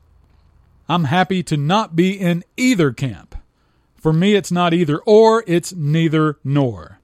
I'm 0.88 1.04
happy 1.04 1.42
to 1.44 1.56
not 1.56 1.96
be 1.96 2.18
in 2.18 2.44
either 2.56 2.92
camp. 2.92 3.34
For 3.96 4.12
me, 4.12 4.34
it's 4.34 4.52
not 4.52 4.74
either 4.74 4.98
or, 4.98 5.44
it's 5.46 5.72
neither 5.72 6.38
nor. 6.42 6.98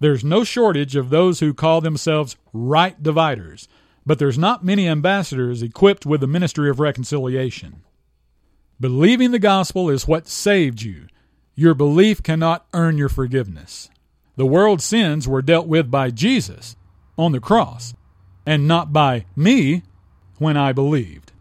There's 0.00 0.24
no 0.24 0.42
shortage 0.42 0.96
of 0.96 1.10
those 1.10 1.40
who 1.40 1.54
call 1.54 1.80
themselves 1.80 2.36
right 2.52 3.00
dividers, 3.00 3.68
but 4.04 4.18
there's 4.18 4.38
not 4.38 4.64
many 4.64 4.88
ambassadors 4.88 5.62
equipped 5.62 6.04
with 6.04 6.20
the 6.20 6.26
ministry 6.26 6.68
of 6.68 6.80
reconciliation. 6.80 7.82
Believing 8.80 9.30
the 9.30 9.38
gospel 9.38 9.88
is 9.88 10.08
what 10.08 10.26
saved 10.26 10.82
you. 10.82 11.06
Your 11.54 11.74
belief 11.74 12.22
cannot 12.22 12.66
earn 12.74 12.98
your 12.98 13.08
forgiveness. 13.08 13.90
The 14.34 14.46
world's 14.46 14.84
sins 14.84 15.28
were 15.28 15.42
dealt 15.42 15.68
with 15.68 15.90
by 15.90 16.10
Jesus 16.10 16.74
on 17.16 17.30
the 17.30 17.38
cross 17.38 17.94
and 18.46 18.66
not 18.66 18.92
by 18.92 19.24
me 19.36 19.82
when 20.38 20.56
I 20.56 20.72
believed. 20.72 21.32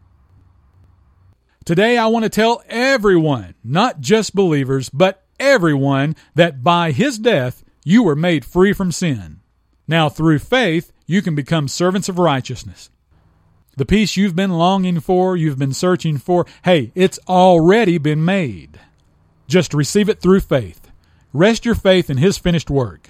Today, 1.63 1.97
I 1.97 2.07
want 2.07 2.23
to 2.23 2.29
tell 2.29 2.63
everyone, 2.67 3.53
not 3.63 4.01
just 4.01 4.35
believers, 4.35 4.89
but 4.89 5.23
everyone, 5.39 6.15
that 6.35 6.63
by 6.63 6.91
his 6.91 7.19
death 7.19 7.63
you 7.83 8.03
were 8.03 8.15
made 8.15 8.45
free 8.45 8.73
from 8.73 8.91
sin. 8.91 9.41
Now, 9.87 10.09
through 10.09 10.39
faith, 10.39 10.91
you 11.05 11.21
can 11.21 11.35
become 11.35 11.67
servants 11.67 12.09
of 12.09 12.19
righteousness. 12.19 12.89
The 13.77 13.85
peace 13.85 14.17
you've 14.17 14.35
been 14.35 14.51
longing 14.51 14.99
for, 14.99 15.37
you've 15.37 15.59
been 15.59 15.73
searching 15.73 16.17
for, 16.17 16.45
hey, 16.63 16.91
it's 16.93 17.19
already 17.27 17.97
been 17.97 18.23
made. 18.23 18.79
Just 19.47 19.73
receive 19.73 20.09
it 20.09 20.19
through 20.19 20.41
faith. 20.41 20.91
Rest 21.33 21.65
your 21.65 21.75
faith 21.75 22.09
in 22.09 22.17
his 22.17 22.37
finished 22.37 22.69
work. 22.69 23.09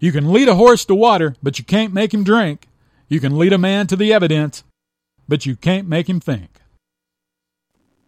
You 0.00 0.12
can 0.12 0.32
lead 0.32 0.48
a 0.48 0.54
horse 0.54 0.84
to 0.84 0.94
water, 0.94 1.34
but 1.42 1.58
you 1.58 1.64
can't 1.64 1.92
make 1.92 2.14
him 2.14 2.22
drink. 2.22 2.68
You 3.08 3.18
can 3.18 3.36
lead 3.36 3.52
a 3.52 3.58
man 3.58 3.86
to 3.88 3.96
the 3.96 4.12
evidence, 4.12 4.62
but 5.28 5.44
you 5.44 5.56
can't 5.56 5.88
make 5.88 6.08
him 6.08 6.20
think. 6.20 6.60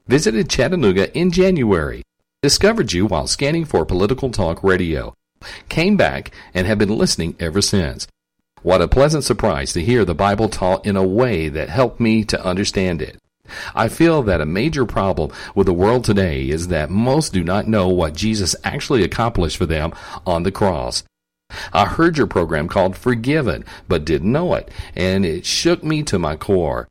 Visited 0.07 0.49
Chattanooga 0.49 1.17
in 1.17 1.31
January. 1.31 2.03
Discovered 2.43 2.93
you 2.93 3.07
while 3.07 3.27
scanning 3.27 3.65
for 3.65 3.85
Political 3.85 4.31
Talk 4.31 4.63
Radio. 4.63 5.15
Came 5.69 5.97
back 5.97 6.31
and 6.55 6.67
have 6.67 6.79
been 6.79 6.97
listening 6.97 7.35
ever 7.41 7.61
since. 7.61 8.07
What 8.63 8.83
a 8.83 8.89
pleasant 8.89 9.25
surprise 9.25 9.73
to 9.73 9.83
hear 9.83 10.05
the 10.05 10.15
Bible 10.15 10.49
taught 10.49 10.87
in 10.87 10.97
a 10.97 11.07
way 11.07 11.49
that 11.49 11.71
helped 11.71 11.99
me 11.99 12.25
to 12.25 12.45
understand 12.45 13.03
it. 13.03 13.19
I 13.75 13.89
feel 13.89 14.23
that 14.23 14.41
a 14.41 14.47
major 14.47 14.87
problem 14.87 15.33
with 15.55 15.67
the 15.67 15.73
world 15.73 16.05
today 16.05 16.49
is 16.49 16.69
that 16.69 16.89
most 16.89 17.33
do 17.33 17.43
not 17.43 17.67
know 17.67 17.89
what 17.89 18.15
Jesus 18.15 18.55
actually 18.63 19.03
accomplished 19.03 19.57
for 19.57 19.67
them 19.67 19.93
on 20.27 20.45
the 20.45 20.53
cross. 20.53 21.03
I 21.73 21.87
heard 21.87 22.19
your 22.19 22.27
program 22.27 22.69
called 22.69 22.97
Forgiven, 22.97 23.65
but 23.89 24.05
didn't 24.05 24.33
know 24.33 24.55
it, 24.55 24.71
and 24.95 25.25
it 25.25 25.45
shook 25.47 25.83
me 25.83 26.03
to 26.05 26.19
my 26.19 26.37
core. 26.37 26.89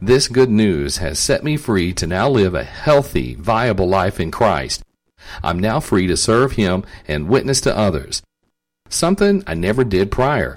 This 0.00 0.28
good 0.28 0.50
news 0.50 0.98
has 0.98 1.18
set 1.18 1.44
me 1.44 1.56
free 1.56 1.92
to 1.94 2.06
now 2.06 2.28
live 2.28 2.54
a 2.54 2.64
healthy, 2.64 3.34
viable 3.34 3.88
life 3.88 4.20
in 4.20 4.30
Christ. 4.30 4.82
I'm 5.42 5.58
now 5.58 5.80
free 5.80 6.06
to 6.06 6.16
serve 6.16 6.52
Him 6.52 6.84
and 7.08 7.28
witness 7.28 7.60
to 7.62 7.76
others. 7.76 8.22
Something 8.88 9.42
I 9.46 9.54
never 9.54 9.84
did 9.84 10.10
prior. 10.10 10.56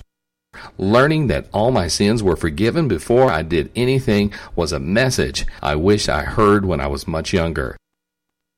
Learning 0.77 1.27
that 1.27 1.47
all 1.51 1.71
my 1.71 1.87
sins 1.87 2.23
were 2.23 2.35
forgiven 2.35 2.87
before 2.87 3.31
I 3.31 3.41
did 3.43 3.71
anything 3.75 4.33
was 4.55 4.71
a 4.71 4.79
message 4.79 5.45
I 5.61 5.75
wish 5.75 6.09
I 6.09 6.23
heard 6.23 6.65
when 6.65 6.81
I 6.81 6.87
was 6.87 7.07
much 7.07 7.33
younger. 7.33 7.77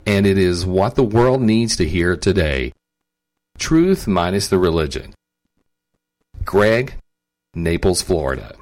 And 0.05 0.26
it 0.26 0.38
is 0.38 0.66
what 0.66 0.95
the 0.95 1.03
world 1.03 1.41
needs 1.41 1.76
to 1.78 1.88
hear 1.88 2.16
today. 2.16 2.72
Truth 3.60 4.07
minus 4.07 4.47
the 4.47 4.57
religion. 4.57 5.14
Greg, 6.45 6.95
Naples, 7.53 8.01
Florida. 8.01 8.55